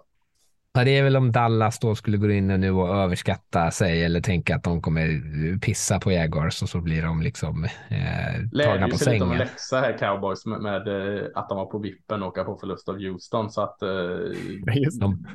[0.77, 4.21] Ja, det är väl om Dallas då skulle gå in nu och överskatta sig eller
[4.21, 8.97] tänka att de kommer pissa på Jaguars och så blir de liksom eh, tagna på
[8.97, 9.29] sängen.
[9.29, 12.55] lite läxa här cowboys med, med, eh, att de var på vippen och åka på
[12.55, 13.89] förlust av Houston så att eh,
[14.99, 15.25] de,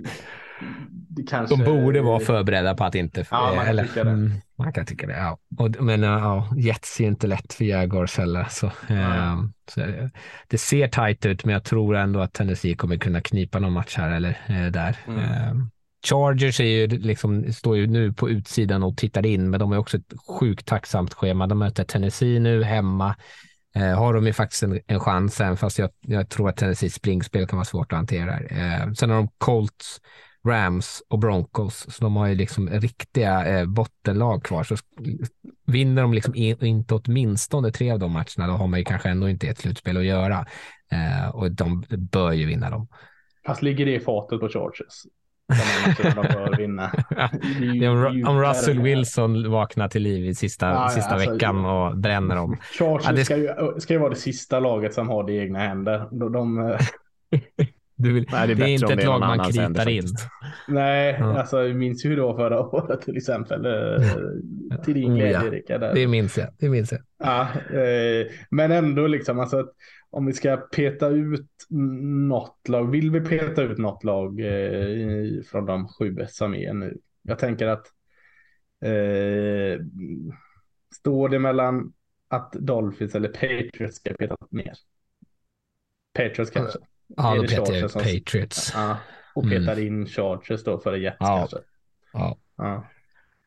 [1.30, 1.56] kanske...
[1.56, 3.26] de borde vara förberedda på att inte.
[3.30, 4.10] Ja, man kan eller, tycka det.
[4.10, 5.16] Mm, man kan tycka det.
[5.16, 5.38] Ja.
[5.58, 8.46] Och, men ja, Jets är inte lätt för Jaguars heller.
[8.50, 9.80] Så, eh, så,
[10.48, 13.96] det ser tajt ut, men jag tror ändå att Tennessee kommer kunna knipa någon match
[13.96, 14.96] här eller eh, där.
[15.06, 15.18] Mm.
[15.18, 15.54] Eh,
[16.06, 19.78] Chargers är ju liksom, står ju nu på utsidan och tittar in, men de har
[19.78, 21.46] också ett sjukt tacksamt schema.
[21.46, 23.16] De möter Tennessee nu hemma.
[23.74, 26.90] Eh, har de ju faktiskt en, en chans, även fast jag, jag tror att Tennessee
[26.90, 28.40] springspel kan vara svårt att hantera.
[28.40, 30.00] Eh, sen har de Colts
[30.48, 34.64] Rams och Broncos, så de har ju liksom riktiga eh, bottenlag kvar.
[34.64, 34.76] Så
[35.66, 39.08] vinner de liksom in, inte åtminstone tre av de matcherna, då har man ju kanske
[39.08, 40.46] ändå inte ett slutspel att göra.
[40.92, 42.88] Eh, och de bör ju vinna dem.
[43.46, 45.06] Fast ligger det i fatet på Chargers?
[47.60, 51.98] Ju, om, om Russell Wilson vaknar till liv i sista, ja, sista alltså, veckan och
[51.98, 52.56] bränner dem.
[52.78, 53.24] Chargers ja, det...
[53.24, 56.08] ska, ju, ska ju vara det sista laget som har det i egna händer.
[56.10, 56.76] De, de
[58.10, 60.04] vill, Nej, det är, det är inte ett lag man kritar in.
[60.68, 61.38] Nej, ja.
[61.38, 63.66] alltså jag minns ju var förra året till exempel.
[63.66, 65.50] Eh, till din glädje, oh, ja.
[65.50, 65.80] Rickard.
[65.80, 66.48] Det minns jag.
[66.58, 67.00] Det minns jag.
[67.18, 67.48] Ja,
[67.78, 69.66] eh, men ändå liksom, alltså,
[70.10, 71.50] om vi ska peta ut
[72.28, 76.98] något lag, vill vi peta ut något lag eh, från de sju som är nu?
[77.22, 77.86] Jag tänker att
[78.80, 79.84] eh,
[80.94, 81.92] står det mellan
[82.28, 84.72] att Dolphins eller Patriots ska peta ner?
[86.12, 86.78] Patriots kanske.
[87.16, 88.72] Ja, då petar jag ut Patriots.
[88.74, 88.96] Ja,
[89.34, 89.86] och petar mm.
[89.86, 91.38] in Chargers då för Jets ja.
[91.38, 91.56] kanske.
[92.12, 92.36] Ja.
[92.56, 92.86] ja.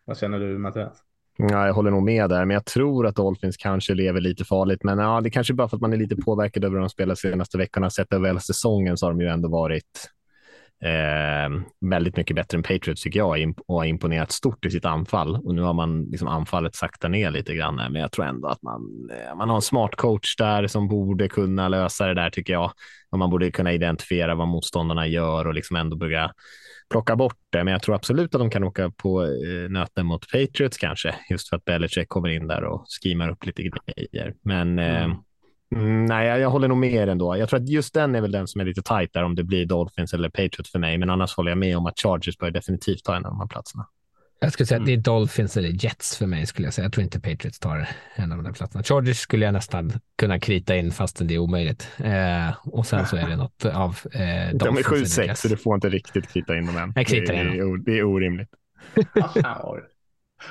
[0.05, 1.01] Vad känner du Mattias?
[1.38, 4.84] Ja, jag håller nog med där, men jag tror att Dolphins kanske lever lite farligt.
[4.84, 7.16] Men ja, det kanske bara för att man är lite påverkad över hur de spelar
[7.16, 7.89] senaste veckorna.
[7.89, 10.09] Sett över hela säsongen så har de ju ändå varit
[10.84, 15.36] eh, väldigt mycket bättre än Patriots tycker jag och har imponerat stort i sitt anfall.
[15.36, 18.62] Och nu har man liksom anfallet sakta ner lite grann, men jag tror ändå att
[18.62, 22.54] man, eh, man har en smart coach där som borde kunna lösa det där tycker
[22.54, 22.72] jag.
[23.12, 26.32] Och man borde kunna identifiera vad motståndarna gör och liksom ändå börja
[26.90, 27.64] plocka bort det.
[27.64, 31.50] Men jag tror absolut att de kan åka på eh, nöten mot Patriots kanske, just
[31.50, 34.34] för att Belichick kommer in där och skimar upp lite grejer.
[34.42, 35.18] Men eh, mm
[35.76, 35.96] mm.
[35.96, 37.38] Mm, nej, jag, jag, håller nog med er ändå.
[37.38, 39.44] Jag tror att just den är väl den som är lite tajt där, om det
[39.44, 40.98] blir Dolphins eller Patriots för mig.
[40.98, 43.48] Men annars håller jag med om att Chargers bör definitivt ta en av de här
[43.48, 43.88] platserna.
[44.40, 44.84] Jag skulle säga mm.
[44.84, 46.86] att det är Dolphins eller Jets för mig skulle jag säga.
[46.86, 48.84] Jag tror inte Patriots tar en av de där platserna.
[48.84, 51.90] Chargers skulle jag nästan kunna krita in fastän det är omöjligt.
[51.98, 54.88] Eh, och sen så är det något av eh, Dolphins.
[55.20, 56.94] De är 7-6 så du får inte riktigt krita in dem än.
[56.96, 58.50] Jag kritar det, är, det är orimligt.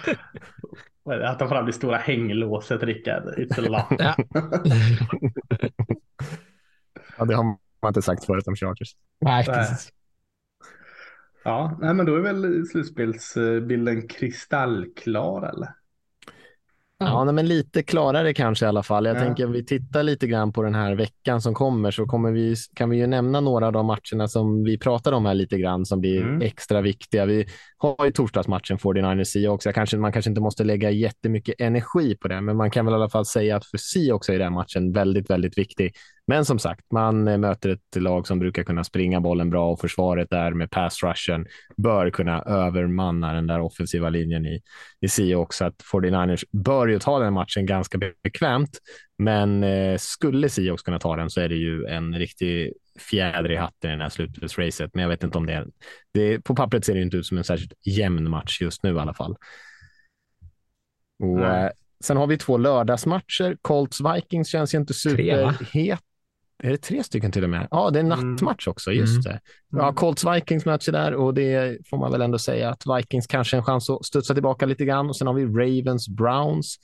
[1.05, 3.22] Att ta fram det stora hänglåset, Rickard.
[3.22, 3.86] It's a.
[3.98, 4.16] Ja.
[7.18, 8.96] ja, det har man inte sagt förut om Chargers.
[9.20, 9.92] Nej, precis.
[11.44, 15.68] Ja, nej, men då är väl slutspelsbilden kristallklar eller?
[16.98, 19.07] Ja, nej, men lite klarare kanske i alla fall.
[19.07, 19.20] Jag ja.
[19.20, 22.57] tänker om vi tittar lite grann på den här veckan som kommer så kommer vi,
[22.74, 25.84] kan vi ju nämna några av de matcherna som vi pratade om här lite grann
[25.84, 26.42] som blir mm.
[26.42, 27.26] extra viktiga.
[27.26, 27.46] Vi
[27.85, 29.66] har ju torsdagsmatchen 49ers Seahawks.
[29.74, 32.95] Kanske, man kanske inte måste lägga jättemycket energi på det, men man kan väl i
[32.95, 35.95] alla fall säga att för Seahawks är den matchen väldigt, väldigt viktig.
[36.26, 39.80] Men som sagt, man eh, möter ett lag som brukar kunna springa bollen bra och
[39.80, 44.61] försvaret där med pass rushen bör kunna övermanna den där offensiva linjen i,
[45.01, 45.57] i Seahawks.
[45.57, 48.78] Så att 49ers bör ju ta den matchen ganska bekvämt.
[49.18, 53.57] Men eh, skulle Seahawks kunna ta den så är det ju en riktig fjäder i
[53.57, 54.90] hatten i det här slutspelsracet.
[54.95, 55.66] Men jag vet inte om det är...
[56.12, 58.99] Det, på pappret ser det inte ut som en särskilt jämn match just nu i
[58.99, 59.36] alla fall.
[61.22, 61.70] Och, eh,
[62.05, 63.57] sen har vi två lördagsmatcher.
[63.62, 66.01] Colts-Vikings känns ju inte superhet.
[66.62, 67.68] Är det tre stycken till och med?
[67.70, 68.30] Ja, det är mm.
[68.30, 68.92] nattmatch också.
[68.92, 69.32] Just mm.
[69.32, 69.40] det.
[69.70, 69.95] Ja, mm.
[69.95, 73.64] Colts Vikings möter där och det får man väl ändå säga att Vikings kanske en
[73.64, 75.09] chans att studsa tillbaka lite grann.
[75.09, 76.76] Och sen har vi Ravens Browns.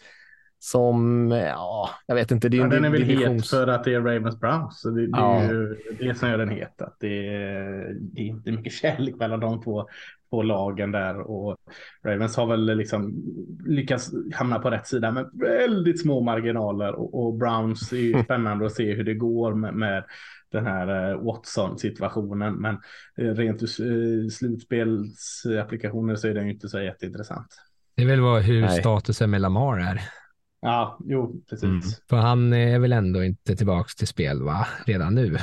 [0.62, 2.48] Som, ja, jag vet inte.
[2.48, 3.42] Det är, ja, en den är väl divisions...
[3.42, 4.80] het för att det är Ravens Browns.
[4.80, 5.40] Så det, det Ja.
[5.40, 6.82] är ju det som gör den het.
[6.82, 9.86] Att det, är, det är inte mycket kärlek mellan de två,
[10.30, 11.20] två lagen där.
[11.20, 11.56] Och
[12.04, 13.22] Ravens har väl liksom
[13.66, 16.92] lyckats hamna på rätt sida med väldigt små marginaler.
[16.92, 20.04] Och, och Browns är ju spännande att se hur det går med, med
[20.52, 22.54] den här eh, Watson-situationen.
[22.54, 22.74] Men
[23.18, 23.68] eh, rent ur
[24.24, 27.46] eh, slutspelsapplikationer så är den ju inte så jätteintressant.
[27.96, 28.80] Det är väl vad, hur Nej.
[28.80, 30.00] statusen med Lamar är.
[30.60, 31.64] Ja, jo, precis.
[31.64, 31.80] Mm.
[32.10, 34.66] För han är väl ändå inte tillbaks till spel va?
[34.86, 35.38] redan nu.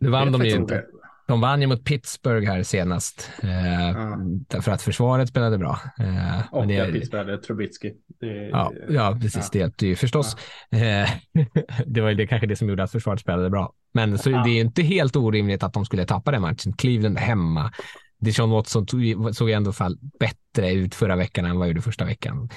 [0.00, 0.84] Nu vann de ju inte.
[1.28, 3.30] De vann ju mot Pittsburgh här senast.
[3.42, 4.16] Eh, Ja.
[4.48, 5.80] Därför att försvaret spelade bra.
[5.98, 6.92] Eh, Och men det.
[6.92, 7.92] Pittsburgh, Trubitsky.
[8.20, 9.50] Det, ja, ja, precis.
[9.50, 10.36] Det hjälpte ju förstås.
[10.70, 11.10] Eh,
[11.86, 13.72] det var ju det, kanske det som gjorde att försvaret spelade bra.
[13.94, 14.42] Men så, Ja.
[14.44, 16.72] det är ju inte helt orimligt att de skulle tappa den matchen.
[16.72, 17.72] Cleveland hemma.
[18.18, 19.00] Deshaun Watson tog,
[19.36, 22.48] såg ändå fall bättre ut förra veckan än vad han gjorde första veckan.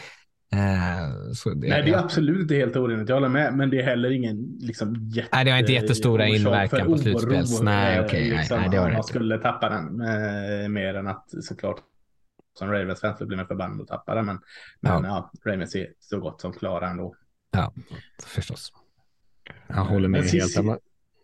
[0.52, 0.60] Eh,
[1.56, 3.10] det, Nej, det är absolut inte helt orimligt.
[3.10, 3.54] Jag håller med.
[3.54, 5.30] Men det är heller ingen liksom, jätte...
[5.34, 9.04] Nej, det har inte jättestora inverkan på slutspels- nej, okej, nej, liksom, nej, du man
[9.04, 10.02] skulle tappa den.
[10.02, 11.80] Eh, mer än att såklart
[12.60, 14.26] som Ravens fans blir man förbannad att tappa den.
[14.26, 14.40] Men,
[14.80, 15.32] men ja.
[15.46, 17.16] Ravens är så gott som klara ändå.
[17.52, 17.74] Ja,
[18.26, 18.74] förstås.
[19.68, 20.44] Jag håller med Men helt.
[20.44, 20.78] sista- Kan man,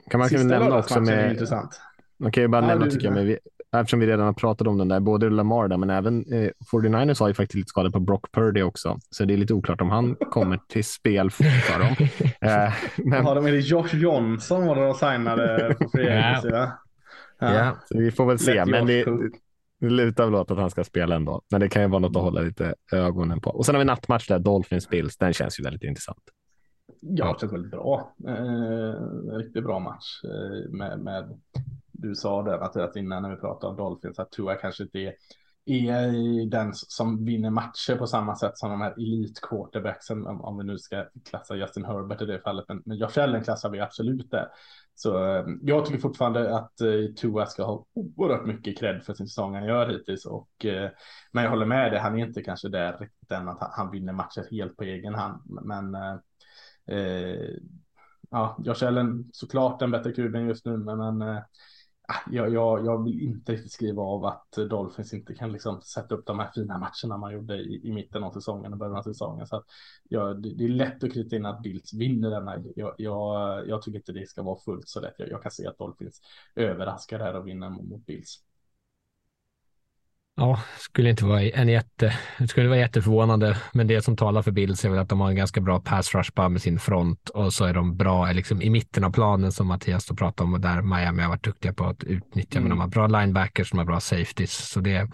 [0.10, 1.82] kan man Sista nämna också med, intressant.
[2.18, 3.38] man kan ju bara Ja, nämna du- tycker jag, med,
[3.82, 7.20] eftersom vi redan har pratat om den där, både Lamar där, men även eh, 49ers
[7.20, 9.90] har ju faktiskt lite skador på Brock Purdy också, så det är lite oklart om
[9.90, 11.96] han kommer till spel för dem.
[12.42, 16.12] Eh, men Har de, är det Josh Johnson var det de signade på Ja.
[16.30, 16.72] agency, va?
[17.40, 19.06] ja, så vi får väl se, Lätt men det,
[19.82, 21.42] det lutar väl åt att han ska spela ändå.
[21.52, 23.50] Men det kan ju vara något att hålla lite ögonen på.
[23.50, 26.20] Och sen har vi nattmatch där, Dolphins-Bills, den känns ju väldigt intressant.
[27.02, 28.14] Ja, det känns väldigt bra.
[28.28, 31.40] Eh, riktigt bra match eh, med, med
[32.08, 35.00] du sa där att, att innan när vi pratade om Dolphins att Tua kanske inte
[35.00, 35.14] är,
[35.66, 40.58] är den som vinner matcher på samma sätt som de här elit quarterbacksen om, om
[40.58, 42.66] vi nu ska klassa Justin Herbert i det fallet.
[42.68, 44.50] Men, men Josh Allen klassar vi absolut det.
[44.96, 49.28] Så eh, jag tycker fortfarande att eh, Tua ska ha oerhört mycket cred för sin
[49.28, 50.26] säsong han gör hittills.
[50.26, 50.90] Och, eh,
[51.32, 53.92] men jag håller med dig, han är inte kanske där riktigt än att han, han
[53.92, 55.42] vinner matcher helt på egen hand.
[55.46, 56.18] Men eh,
[56.88, 57.56] eh
[58.32, 61.44] ja, Josh Allen såklart en bättre kuben just nu, men, men eh,
[62.08, 66.16] Ah, jag, jag, jag vill inte riktigt skriva av att Dolphins inte kan liksom sätta
[66.16, 69.02] upp de här fina matcherna man gjorde i, i mitten av säsongen och början av
[69.04, 69.48] säsongen.
[69.48, 69.66] Så att,
[70.10, 72.64] ja, det, det är lätt att krita in att Bills vinner denna.
[72.76, 75.16] Jag, jag, jag tycker inte det ska vara fullt så lätt.
[75.18, 76.22] Jag, jag kan se att Dolphins
[76.56, 78.45] överraskar här och vinner mot, mot Bills.
[80.38, 84.52] Ja, skulle inte vara en jätte, det skulle vara jätteförvånande, men det som talar för
[84.52, 87.30] Bills är väl att de har en ganska bra pass rush bara med sin front
[87.30, 90.54] och så är de bra liksom, i mitten av planen som Mattias då pratade om
[90.54, 93.78] och där Miami har varit duktiga på att utnyttja, men de har bra linebackers, de
[93.78, 95.10] har bra safeties, så det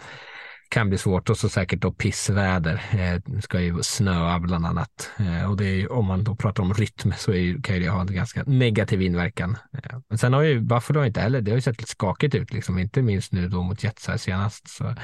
[0.72, 2.82] kan bli svårt och så säkert då pissväder.
[2.92, 6.36] Eh, det ska ju snöa bland annat eh, och det är ju, om man då
[6.36, 9.58] pratar om rytm så är, ju- kan ju det ha en ganska negativ inverkan.
[9.74, 12.54] Eh, men sen har ju Buffalo inte heller, det har ju sett lite skakigt ut,
[12.54, 14.68] liksom, inte minst nu då mot Jets här senast.
[14.68, 14.96] Så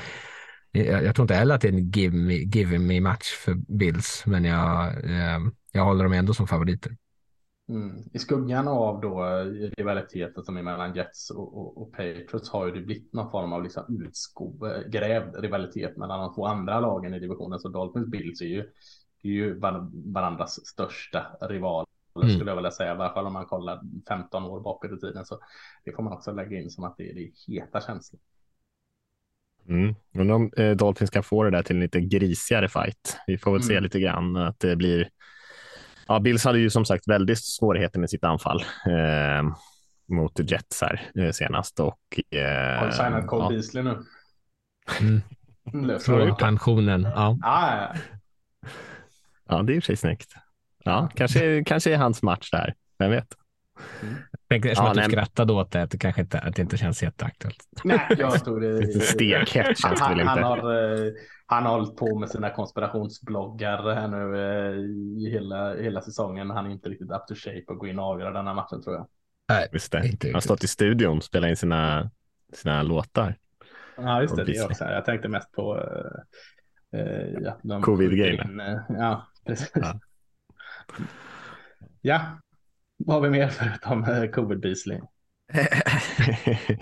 [0.72, 3.54] jag, jag tror inte heller att det är en give me, give me match för
[3.78, 4.94] Bills, men jag,
[5.72, 6.92] jag håller dem ändå som favoriter.
[7.70, 8.04] Mm.
[8.14, 9.46] I skuggan av då eh,
[9.78, 13.54] rivaliteten som är mellan Jets och, och, och Patriots har ju det blivit någon form
[13.54, 17.60] av liksom utgrävd rivalitet mellan de två andra lagen i divisionen.
[17.60, 18.60] Så Dolphins Bills är ju,
[19.24, 21.88] är ju var- varandras största rivaler
[22.24, 22.36] Mm.
[22.36, 22.90] skulle jag vilja säga.
[22.90, 25.26] I alla fall om man kollar 15 år bakåt i tiden.
[25.26, 25.40] Så
[25.86, 28.20] det får man också lägga in som att det är, det är heta känslor.
[29.68, 29.96] Mm.
[30.16, 33.18] Undrar om eh, Dolphins kan få det där till en lite grisigare fight.
[33.28, 33.84] Vi får väl se Mm.
[33.84, 35.10] lite grann att det blir.
[36.08, 39.54] Ja, Bills hade ju som sagt väldigt svårigheter med sitt anfall eh,
[40.08, 42.00] mot Jets här eh, senast och.
[42.32, 43.50] Eh, Har du signat Cole ja.
[43.50, 43.98] Beasley nu?
[45.02, 45.22] Mm.
[45.88, 46.26] Det.
[46.26, 47.02] du pensionen?
[47.02, 47.38] Ja.
[47.44, 47.94] Ah, ja.
[49.50, 50.34] ja, det är i och för sig snyggt.
[50.84, 52.74] Ja, kanske, kanske är hans match där.
[53.00, 53.28] Vem vet?
[54.50, 55.10] Tänk, eftersom Ja, att du nej.
[55.10, 57.58] skrattade åt det, att det kanske inte, att det inte känns jätteaktuellt.
[57.84, 58.80] Nej, jag tror det.
[58.80, 60.48] Lite stekhett känns det han, väl han, inte.
[60.48, 61.12] har, eh,
[61.46, 64.76] han har hållit på med sina konspirationsbloggar här nu eh,
[65.26, 66.50] i hela, hela säsongen.
[66.50, 68.96] Han är inte riktigt up to shape att gå in och avgöra denna matchen tror
[68.96, 69.08] jag.
[69.50, 70.08] Nej, Visst det.
[70.08, 72.12] inte Han har stått i studion och spelat in sina,
[72.54, 73.36] sina låtar.
[73.98, 74.44] Ja, just det.
[74.44, 74.84] Det också.
[74.84, 75.78] Jag tänkte mest på
[76.94, 79.72] eh, eh, ja, eh, Ja, precis.
[79.76, 80.00] Ja.
[82.02, 82.22] Ja.
[82.98, 85.00] Vad har vi mer förutom eh, covid Beasley?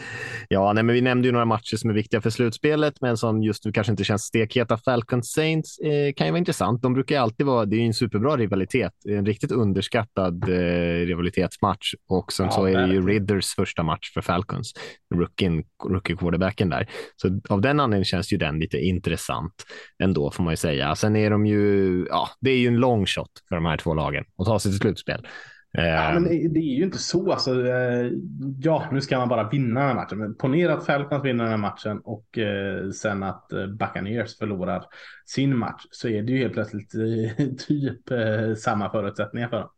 [0.49, 3.43] ja, nej, men vi nämnde ju några matcher som är viktiga för slutspelet, men som
[3.43, 4.77] just nu kanske inte känns stekheta.
[4.77, 6.81] Falcons Saints eh, kan ju vara intressant.
[6.81, 11.93] De brukar alltid vara, det är ju en superbra rivalitet, en riktigt underskattad eh, rivalitetsmatch.
[12.07, 14.73] Och sen ja, så är det ju Ridders första match för Falcons,
[15.15, 16.89] rookie, rookie quarterbacken där.
[17.15, 19.65] Så av den anledningen känns ju den lite intressant
[20.03, 20.95] ändå, får man ju säga.
[20.95, 23.93] Sen är de ju, ja, det är ju en long shot för de här två
[23.93, 25.27] lagen att ta sig till slutspel.
[25.77, 26.53] Ja, men ehm.
[26.53, 27.31] det är ju inte så.
[27.31, 28.11] Alltså, eh,
[28.59, 30.17] ja, nu ska man bara vinna den här matchen.
[30.17, 34.85] Men ponera att Falcons vinner den här matchen och eh, sen att eh, Buccaneers förlorar
[35.25, 36.91] sin match så är det ju helt plötsligt
[37.67, 38.01] typ
[38.57, 39.69] samma förutsättningar för dem.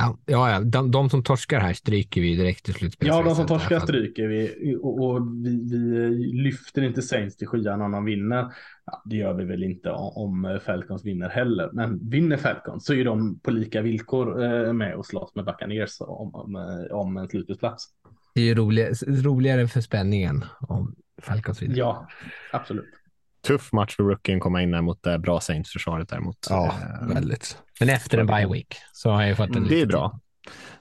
[0.00, 3.14] Ja, ja de, de som torskar här stryker vi direkt i slutspelet.
[3.14, 7.84] Ja, de som torskar stryker vi och, och vi, vi, lyfter inte Saints till skyarna
[7.84, 8.52] om de vinner.
[8.86, 13.04] Ja, det gör vi väl inte om Falcons vinner heller, men vinner Falcons så är
[13.04, 17.88] de på lika villkor eh, med och slåss med Buccaneers om, om, om en slutspelsplats.
[18.34, 18.92] Det är ju roligare,
[19.22, 21.76] roligare för spänningen om Falcons vinner.
[21.76, 22.08] Ja,
[22.52, 22.99] absolut
[23.46, 26.46] tuff match för rookien komma in där mot det bra Saints-försvaret däremot.
[26.50, 27.58] Ja, äh, väldigt.
[27.80, 30.20] Men efter en bye week så har jag fått en Det är bra.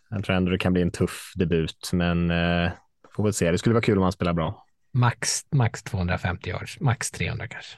[0.09, 2.71] Jag tror ändå det kan bli en tuff debut, men äh,
[3.15, 3.51] får väl se.
[3.51, 4.65] Det skulle vara kul om han spelar bra.
[4.93, 7.77] Max, max 250 yards, max 300 kanske.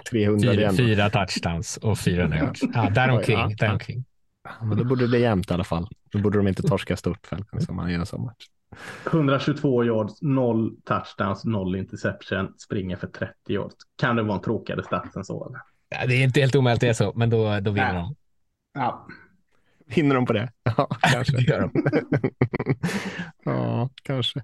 [0.10, 2.62] 300 fyra, fyra touchdowns och 400 yards.
[2.74, 3.38] Ja, däromkring.
[3.38, 4.04] Ja, däromkring.
[4.60, 5.88] Men då borde det bli jämnt i alla fall.
[6.12, 8.46] Då borde de inte torska stort Falcons om man gör en sån match.
[9.06, 13.74] 122 yards, 0 touchdowns, 0 interception, springer för 30 yards.
[13.96, 15.56] Kan det vara en tråkigare stats än så?
[15.88, 18.02] Ja, det är inte helt omöjligt det är så, men då, då vinner Nej.
[18.02, 18.16] de.
[18.74, 19.06] Ja.
[19.86, 20.52] Vinner de på det?
[20.76, 21.38] Ja, kanske.
[21.40, 21.70] gör de.
[23.44, 24.42] ja, kanske.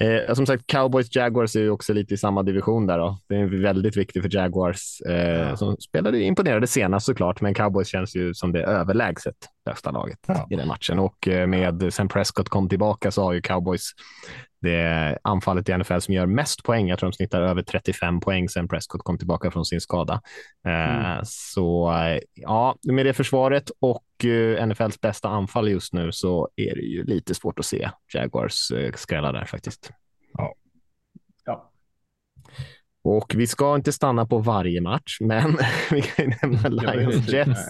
[0.00, 2.98] Eh, som sagt, Cowboys Jaguars är ju också lite i samma division där.
[2.98, 3.18] Då.
[3.28, 5.56] Det är väldigt viktigt för Jaguars eh, ja.
[5.56, 10.46] som spelade imponerade senast såklart, men Cowboys känns ju som det överlägset bästa laget ja.
[10.50, 10.98] i den matchen.
[10.98, 13.90] Och eh, med sen Prescott kom tillbaka så har ju Cowboys
[14.64, 16.88] det anfallet i NFL som gör mest poäng.
[16.88, 20.20] Jag tror de snittar över 35 poäng sen Prescott kom tillbaka från sin skada.
[20.66, 21.20] Eh, mm.
[21.24, 26.74] Så eh, ja, med det försvaret och eh, NFLs bästa anfall just nu så är
[26.74, 29.90] det ju lite svårt att se Jaguars skrälla där faktiskt.
[30.32, 30.54] Ja.
[31.44, 31.70] ja.
[33.04, 35.58] Och vi ska inte stanna på varje match, men
[35.90, 37.60] vi kan ju nämna Lions Jets.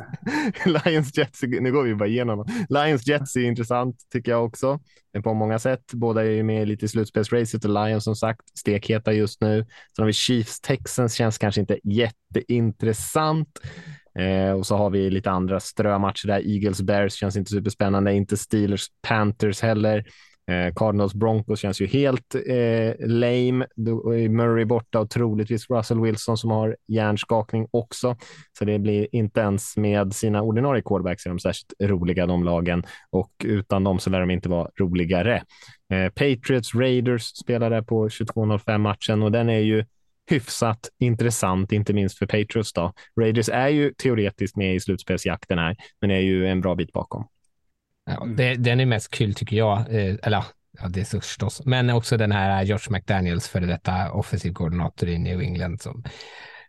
[0.84, 2.46] Lions Jets, nu går vi bara igenom.
[2.68, 4.80] Lions Jets är intressant tycker jag också
[5.24, 5.92] på många sätt.
[5.92, 9.66] Båda är ju med lite i slutspelsracet och Lions som sagt stekheta just nu.
[9.96, 13.60] Sen har vi Chiefs Texans känns kanske inte jätteintressant.
[14.18, 16.54] Eh, och så har vi lite andra strömatcher där.
[16.54, 20.04] Eagles Bears känns inte superspännande, inte Steelers Panthers heller.
[20.46, 23.66] Eh, Cardinals Broncos känns ju helt eh, lame.
[23.76, 28.16] Då är Murray borta och troligtvis Russell Wilson som har hjärnskakning också.
[28.58, 32.84] Så det blir inte ens med sina ordinarie quarterbacks är de särskilt roliga de lagen
[33.10, 35.42] och utan dem så lär de inte vara roligare.
[35.92, 39.84] Eh, Patriots Raiders spelar där på 22.05 matchen och den är ju
[40.30, 42.72] hyfsat intressant, inte minst för Patriots.
[42.72, 42.92] Då.
[43.20, 47.28] Raiders är ju teoretiskt med i slutspelsjakten här, men är ju en bra bit bakom.
[48.06, 48.36] Ja, mm.
[48.36, 50.44] det, den är mest kul tycker jag, eh, eller
[50.80, 55.18] ja, det är förstås, men också den här Josh McDaniels, före detta offensiv koordinator i
[55.18, 56.04] New England som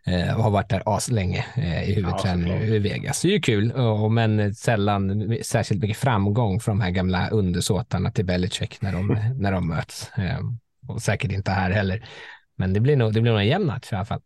[0.06, 3.22] eh, har varit där aslänge eh, i huvudtränare ja, i Vegas.
[3.22, 8.10] Det är ju kul, och, men sällan särskilt mycket framgång för de här gamla undersåtarna
[8.10, 9.06] till Belichick när de,
[9.38, 10.10] när de möts.
[10.18, 10.40] Eh,
[10.88, 12.08] och säkert inte här heller.
[12.56, 14.20] Men det blir nog, det blir nog en jämn match i alla fall.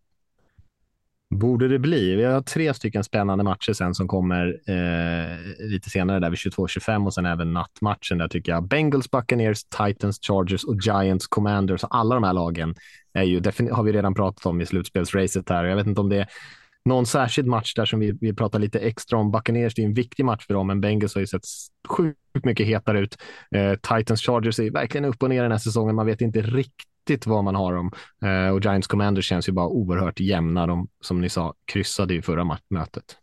[1.34, 2.16] Borde det bli.
[2.16, 5.38] Vi har tre stycken spännande matcher sen som kommer eh,
[5.70, 10.18] lite senare där vid 22-25 och sen även nattmatchen där tycker jag Bengals, Buccaneers, Titans,
[10.22, 11.84] Chargers och Giants, Commanders.
[11.90, 12.74] Alla de här lagen
[13.12, 15.64] är ju, har vi redan pratat om i slutspelsracet här.
[15.64, 16.28] Jag vet inte om det är
[16.84, 19.30] någon särskild match där som vi, vi pratar lite extra om.
[19.30, 21.44] Buccaneers, det är en viktig match för dem, men Bengals har ju sett
[21.88, 23.16] sjukt mycket hetare ut.
[23.54, 25.94] Eh, Titans, Chargers är verkligen upp och ner den här säsongen.
[25.94, 27.90] Man vet inte riktigt riktigt vad man har dem.
[28.22, 30.66] Eh, och Giants Commanders känns ju bara oerhört jämna.
[30.66, 33.16] De, som ni sa, kryssade i förra mötet.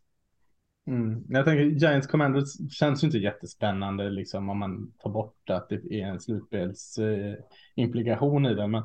[0.88, 1.24] Mm.
[1.30, 6.02] Jag tänker Giants Commanders känns ju inte jättespännande liksom om man tar bort att det
[6.02, 8.68] är en slutspelsimplikation eh, i det.
[8.68, 8.84] Men,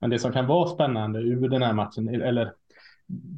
[0.00, 2.52] men det som kan vara spännande ur den här matchen, eller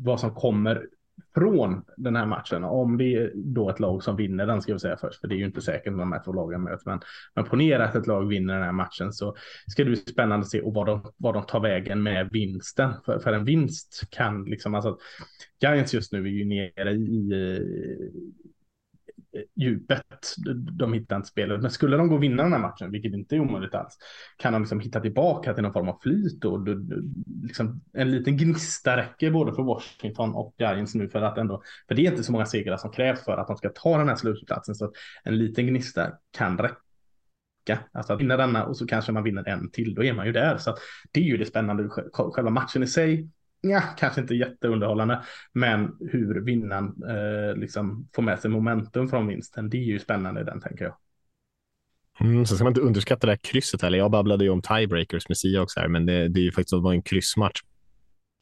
[0.04, 0.86] vad som kommer
[1.34, 2.64] från den här matchen.
[2.64, 5.34] Om det är då ett lag som vinner den ska jag säga först, för det
[5.34, 6.86] är ju inte säkert när de här två lagen möts.
[6.86, 7.00] Men,
[7.34, 9.36] men ponera att ett lag vinner den här matchen så
[9.66, 12.92] ska det bli spännande att se och vad de, vad de tar vägen med vinsten.
[13.04, 14.98] För, för en vinst kan liksom, alltså
[15.60, 17.32] Giants just nu är ju nere i,
[19.54, 20.34] djupet.
[20.72, 21.62] De hittar inte spelet.
[21.62, 23.98] Men skulle de gå och vinna den här matchen, vilket inte är omöjligt alls,
[24.36, 26.68] kan de liksom hitta tillbaka till någon form av flyt och
[27.42, 31.94] liksom en liten gnista räcker både för Washington och Giants nu för att ändå, för
[31.94, 34.16] det är inte så många segrar som krävs för att de ska ta den här
[34.16, 34.92] slutplatsen så att
[35.24, 36.76] en liten gnista kan räcka
[37.68, 37.84] vecka.
[37.92, 40.32] Alltså att vinna denna och så kanske man vinner en till, då är man ju
[40.32, 40.58] där.
[40.58, 40.76] Så
[41.12, 43.28] det är ju det spännande, själva matchen i sig.
[43.66, 49.70] Ja, kanske inte jätteunderhållande, men hur vinnaren eh, liksom får med sig momentum från vinsten,
[49.70, 50.96] det är ju spännande den tänker jag.
[52.20, 53.98] Mm, sen ska man inte underskatta det här krysset heller.
[53.98, 56.70] Jag babblade ju om tiebreakers med Sia också här, men det, det är ju faktiskt
[56.70, 57.60] det var en kryssmatch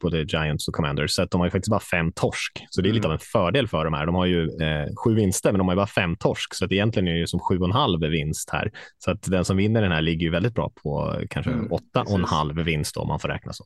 [0.03, 2.67] både Giants och Commanders, så att de har ju faktiskt bara fem torsk.
[2.71, 2.95] Så det är mm.
[2.95, 4.07] lite av en fördel för dem här.
[4.07, 6.73] De har ju eh, sju vinster, men de har ju bara fem torsk, så att
[6.73, 8.71] egentligen är det ju som sju och en halv vinst här.
[8.99, 12.03] Så att den som vinner den här ligger ju väldigt bra på kanske mm, åtta
[12.03, 13.65] och en halv vinst då, om man får räkna så.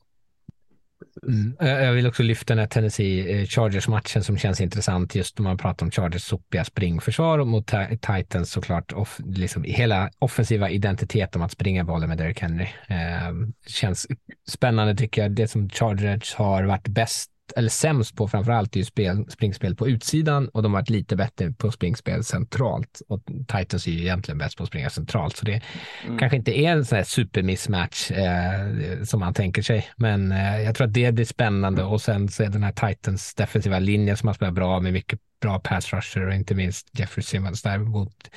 [1.27, 1.55] Mm.
[1.59, 5.91] Jag vill också lyfta den här Tennessee-Chargers-matchen som känns intressant just när man pratar om
[5.91, 7.71] Chargers sopiga springförsvar mot
[8.01, 8.93] Titans såklart.
[8.93, 12.67] Off, liksom hela offensiva identitet om att springa bollen med Derrick Henry.
[12.87, 13.33] Eh,
[13.67, 14.07] känns
[14.47, 15.31] spännande tycker jag.
[15.31, 19.87] Det som Chargers har varit bäst eller sämst på framförallt är ju spel, springspel på
[19.87, 23.01] utsidan och de har varit lite bättre på springspel centralt.
[23.07, 25.61] Och Titans är ju egentligen bäst på att springa centralt, så det
[26.05, 26.17] mm.
[26.17, 29.87] kanske inte är en sån här supermissmatch eh, som man tänker sig.
[29.95, 33.35] Men eh, jag tror att det blir spännande och sen så är den här Titans
[33.35, 37.23] defensiva linje som har spelat bra med mycket bra pass rusher och inte minst Jeffrey
[37.23, 38.29] Simmons där mot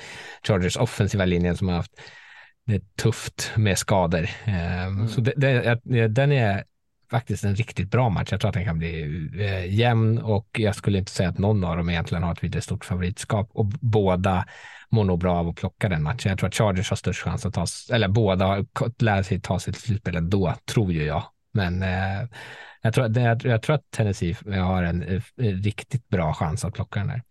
[0.47, 1.91] Chargers offensiva linjen som har haft
[2.65, 4.29] det är tufft med skador.
[4.45, 5.07] Eh, mm.
[5.07, 5.33] Så det,
[5.83, 6.63] det, den är
[7.11, 8.31] faktiskt en riktigt bra match.
[8.31, 11.63] Jag tror att den kan bli eh, jämn och jag skulle inte säga att någon
[11.63, 14.45] av dem egentligen har ett vidare stort favoritskap och båda
[14.89, 16.29] mår nog bra av att plocka den matchen.
[16.29, 18.65] Jag tror att Chargers har störst chans att ta, eller båda
[18.99, 21.23] lära sig ta sig till slutspel ändå, tror ju jag.
[21.53, 22.27] Men eh,
[22.81, 26.99] jag, tror, jag, jag tror att Tennessee har en, en, riktigt bra chans att plocka
[26.99, 27.21] den där.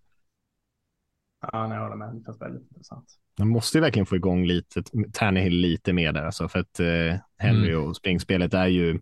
[1.53, 2.15] Ja, jag håller med.
[2.15, 3.05] Det känns väldigt intressant.
[3.39, 7.21] Man måste ju verkligen få igång lite, Tannehill lite mer där, alltså, för att eh,
[7.39, 7.85] Henry mm.
[7.85, 9.01] och springspelet är ju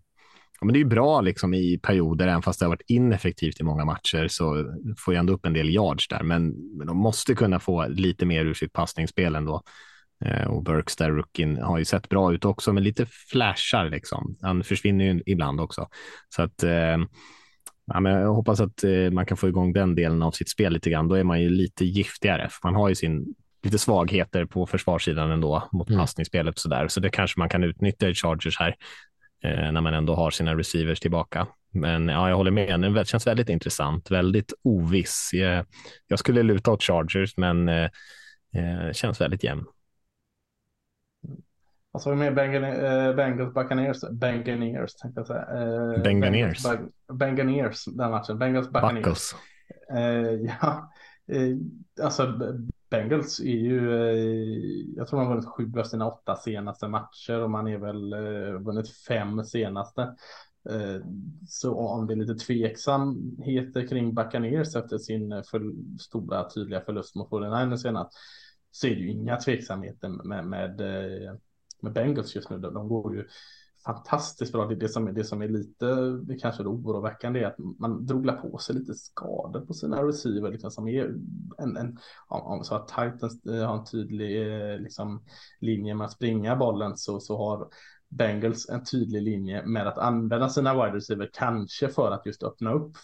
[0.61, 3.63] ja, men det är bra liksom i perioder, även fast det har varit ineffektivt i
[3.63, 6.23] många matcher så får jag ändå upp en del yards där.
[6.23, 9.61] Men, men de måste kunna få lite mer ur sitt passningsspel ändå.
[10.25, 14.37] Eh, och Burks där, rookien, har ju sett bra ut också, men lite flashar liksom.
[14.41, 15.87] Han försvinner ju ibland också.
[16.29, 16.97] Så att eh,
[17.85, 20.73] ja, men jag hoppas att eh, man kan få igång den delen av sitt spel
[20.73, 21.07] lite grann.
[21.07, 25.31] Då är man ju lite giftigare, för man har ju sin lite svagheter på försvarssidan
[25.31, 25.99] ändå mot mm.
[25.99, 26.87] passningsspelet och så där.
[26.87, 28.75] Så det kanske man kan utnyttja i Chargers här
[29.43, 31.47] när man ändå har sina receivers tillbaka.
[31.71, 32.81] Men ja, jag håller med.
[32.81, 35.29] Den känns väldigt intressant, väldigt oviss.
[36.07, 37.89] Jag, skulle luta åt Chargers, men eh,
[38.55, 39.65] eh känns väldigt jämn.
[41.91, 42.29] Vad sa vi mer?
[42.29, 44.01] Eh, Bengals Buccaneers?
[44.11, 45.41] Benganeers tänkte jag säga.
[45.41, 46.63] Eh, Benganeers.
[47.13, 48.39] Benganeers, den matchen.
[48.39, 49.33] Bengals Buccaneers.
[49.93, 50.91] Eh, ja,
[51.31, 51.57] eh,
[52.05, 52.33] alltså
[52.89, 57.41] Bengals är ju, eh, jag tror man har vunnit sju av sina åtta senaste matcher
[57.41, 60.01] och man är väl eh, vunnit fem senaste.
[60.69, 61.05] Eh,
[61.47, 65.61] så om det är lite tveksamheter kring Buccaneers efter sin för,
[65.99, 68.13] stora tydliga förlust mot 49 senast
[68.71, 70.79] så är det ju inga tveksamheter med, med,
[71.81, 72.57] med Bengals just nu.
[72.57, 73.27] De går ju
[73.85, 74.65] fantastiskt bra.
[74.65, 75.85] Det, det, som, det som är lite
[76.23, 80.51] det kanske då oroväckande är att man drog på sig lite skador på sina receiver.
[80.51, 81.05] Liksom, som är
[81.57, 85.23] en, en, om, så att Titans eh, har en tydlig eh, liksom,
[85.59, 87.67] linje med att springa bollen så, så har
[88.09, 92.73] Bengals en tydlig linje med att använda sina wide receiver, kanske för att just öppna
[92.73, 92.97] upp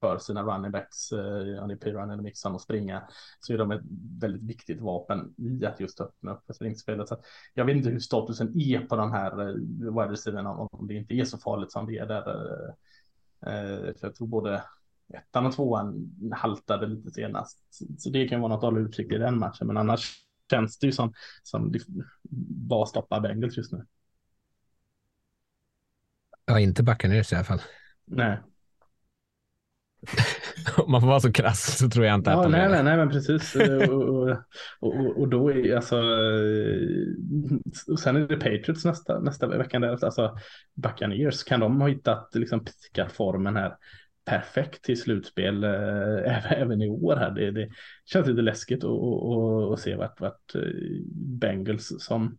[0.00, 3.08] för sina running backs, eh, Piran eller Mixon och springa,
[3.40, 3.82] så är de ett
[4.20, 7.08] väldigt viktigt vapen i att just öppna upp för springspelet.
[7.08, 7.16] Så
[7.54, 11.14] jag vet inte hur statusen är på de här eh, wide receiverna, om det inte
[11.14, 12.28] är så farligt som det är där.
[13.46, 14.62] Eh, för jag tror både
[15.14, 17.58] ettan och tvåan haltade lite senast.
[17.98, 20.14] Så det kan vara något att hålla utsikt i den matchen, men annars
[20.50, 21.80] känns det ju som, som det
[22.68, 23.86] bara stoppar Bengals just nu.
[26.44, 27.62] Ja, inte backa ner i alla fall.
[28.04, 28.38] Nej.
[30.76, 32.82] Om man får vara så krass så tror jag inte ja, att de nej, nej,
[32.82, 33.56] nej, men precis.
[33.88, 34.28] och,
[34.80, 35.96] och, och, då är alltså.
[37.88, 40.06] Och sen är det Patriots nästa, nästa vecka därefter.
[40.06, 40.36] Alltså
[40.74, 41.44] Buccaneers.
[41.44, 42.64] Kan de ha hittat liksom
[43.08, 43.72] formen här
[44.24, 47.30] perfekt till slutspel äh, även i år här.
[47.30, 47.68] Det, det
[48.04, 50.60] känns lite läskigt att se vart, vart eh,
[51.14, 52.38] Bengals som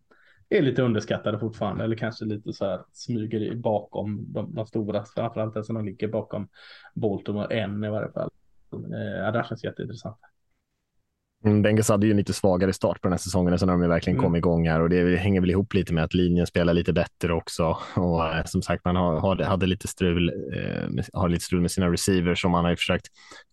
[0.50, 5.54] är lite underskattade fortfarande eller kanske lite så här smyger bakom de, de stora, framförallt
[5.54, 6.48] den som de ligger bakom
[6.94, 8.30] Baltimore en i varje fall.
[8.72, 10.18] Eh, det känns jätteintressant.
[11.44, 13.88] Mm, Bengals hade ju en lite svagare start på den här säsongen sen har de
[13.88, 14.24] verkligen mm.
[14.24, 17.32] kommit igång här och det hänger väl ihop lite med att linjen spelar lite bättre
[17.32, 17.78] också.
[17.94, 21.70] Och eh, som sagt, man har, har, hade lite strul, eh, har lite strul med
[21.70, 23.06] sina receivers och man har ju försökt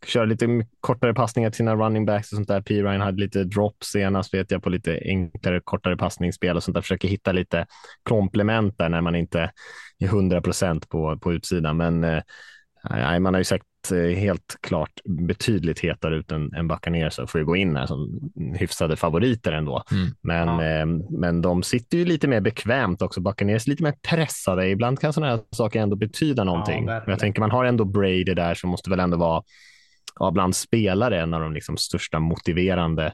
[0.06, 2.62] köra lite kortare passningar till sina running backs och sånt där.
[2.62, 2.84] P.
[2.84, 6.82] Ryan hade lite drop senast vet jag på lite enklare, kortare passningsspel och sånt där.
[6.82, 7.66] Försöker hitta lite
[8.04, 9.52] komplement där när man inte
[10.00, 11.78] är 100 procent på, på utsidan.
[11.78, 16.68] Men eh, man har ju sett sett eh, helt klart betydligt hetare ut än, än
[16.68, 19.84] Buccaneers så får ju gå in här som hyfsade favoriter ändå.
[19.92, 20.08] Mm.
[20.22, 20.64] Men, Ja.
[20.64, 20.86] eh,
[21.20, 23.22] men de sitter ju lite mer bekvämt också.
[23.22, 24.70] Buccaneers lite mer pressade.
[24.70, 26.86] Ibland kan sådana här saker ändå betyda någonting.
[26.86, 27.12] verkligen.
[27.12, 29.44] jag tänker man har ändå Brady där som måste väl ändå vara
[30.20, 33.14] ja, bland spelare en av de liksom största motiverande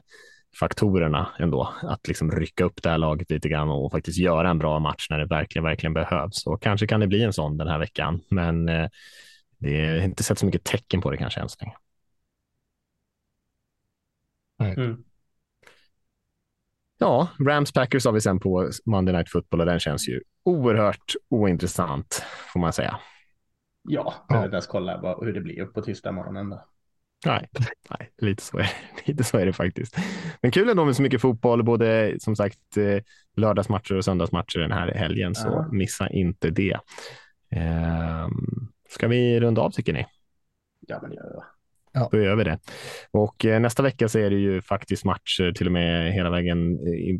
[0.60, 1.74] faktorerna ändå.
[1.82, 5.06] Att liksom rycka upp det här laget lite grann och faktiskt göra en bra match
[5.10, 6.46] när det verkligen, verkligen behövs.
[6.46, 8.88] Och kanske kan det bli en sån den här veckan, men eh,
[9.62, 11.74] det är inte sett så mycket tecken på det kanske än så länge.
[14.76, 15.04] Mm.
[16.98, 21.12] Ja, Rams Packers har vi sen på Monday Night Football och den känns ju oerhört
[21.28, 22.98] ointressant får man säga.
[23.88, 24.24] Ja, Ja.
[24.28, 26.50] jag vill inte ens kolla vad, hur det blir på tisdag morgonen.
[26.50, 26.64] Då.
[27.26, 27.48] Nej,
[27.90, 28.70] nej lite, så är,
[29.04, 29.96] lite så är det faktiskt.
[30.42, 33.02] Men kul ändå med så mycket fotboll, både som sagt eh,
[33.36, 35.68] lördagsmatcher och söndagsmatcher den här helgen, så Ja.
[35.72, 36.78] missa inte det.
[37.50, 40.06] Ehm, ska vi runda av tycker ni?
[40.80, 41.44] Ja, men det gör jag.
[42.10, 42.58] Då gör vi det.
[43.10, 46.76] Och eh, nästa vecka så är det ju faktiskt matcher till och med hela vägen.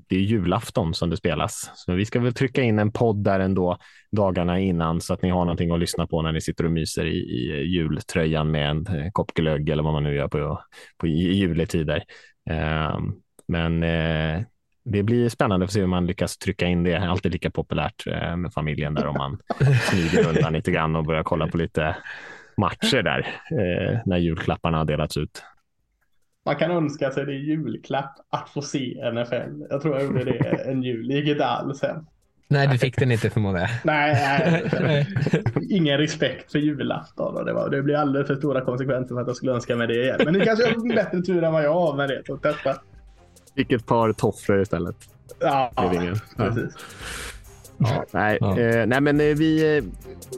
[0.08, 1.70] Det är julafton som det spelas.
[1.74, 3.78] Så vi ska väl trycka in en podd där ändå
[4.12, 7.04] dagarna innan så att ni har någonting att lyssna på när ni sitter och myser
[7.04, 10.62] i, i jultröjan med en eh, kopp glögg eller vad man nu gör på,
[10.98, 12.04] på i juletider.
[12.50, 12.98] Eh,
[13.48, 14.42] men eh,
[14.84, 16.96] det blir spännande att se hur man lyckas trycka in det.
[16.96, 19.38] Alltid lika populärt eh, med familjen där om man
[19.90, 21.96] smyger undan lite grann och börjar kolla på lite
[22.56, 23.18] matcher där
[23.50, 25.42] eh, när julklapparna har delats ut.
[26.44, 29.64] Man kan önska sig det julklapp att få se NFL.
[29.70, 31.08] Jag tror jag gjorde det en jul.
[31.08, 32.06] Det gick inte alls hem.
[32.48, 33.70] Nej, du fick den inte förmodar jag.
[33.84, 35.06] Nej, nej.
[35.70, 37.36] ingen respekt för julafton.
[37.36, 39.86] Och det, var, det blir alldeles för stora konsekvenser för att jag skulle önska mig
[39.86, 40.20] det igen.
[40.24, 42.22] Men ni kanske har bättre tur än vad jag har med det.
[42.26, 42.76] Så testa.
[43.56, 44.96] Fick ett par tofflor istället.
[45.40, 46.16] Ja, Det är ingen.
[46.36, 46.44] Ja.
[46.44, 46.74] precis.
[47.78, 48.58] Ja, nej, Ja.
[48.58, 49.84] Eh, nej, men eh, vi eh,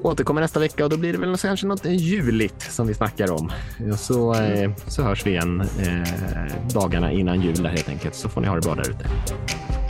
[0.02, 3.52] återkommer nästa vecka och då blir det väl kanske något juligt som vi snackar om.
[3.88, 8.28] Ja, Så, eh, så hörs vi igen eh, dagarna innan jul där, helt enkelt, så
[8.28, 9.08] får ni ha det bra där ute.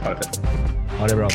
[0.02, 0.28] Ha det.
[0.98, 1.28] Ha det bra.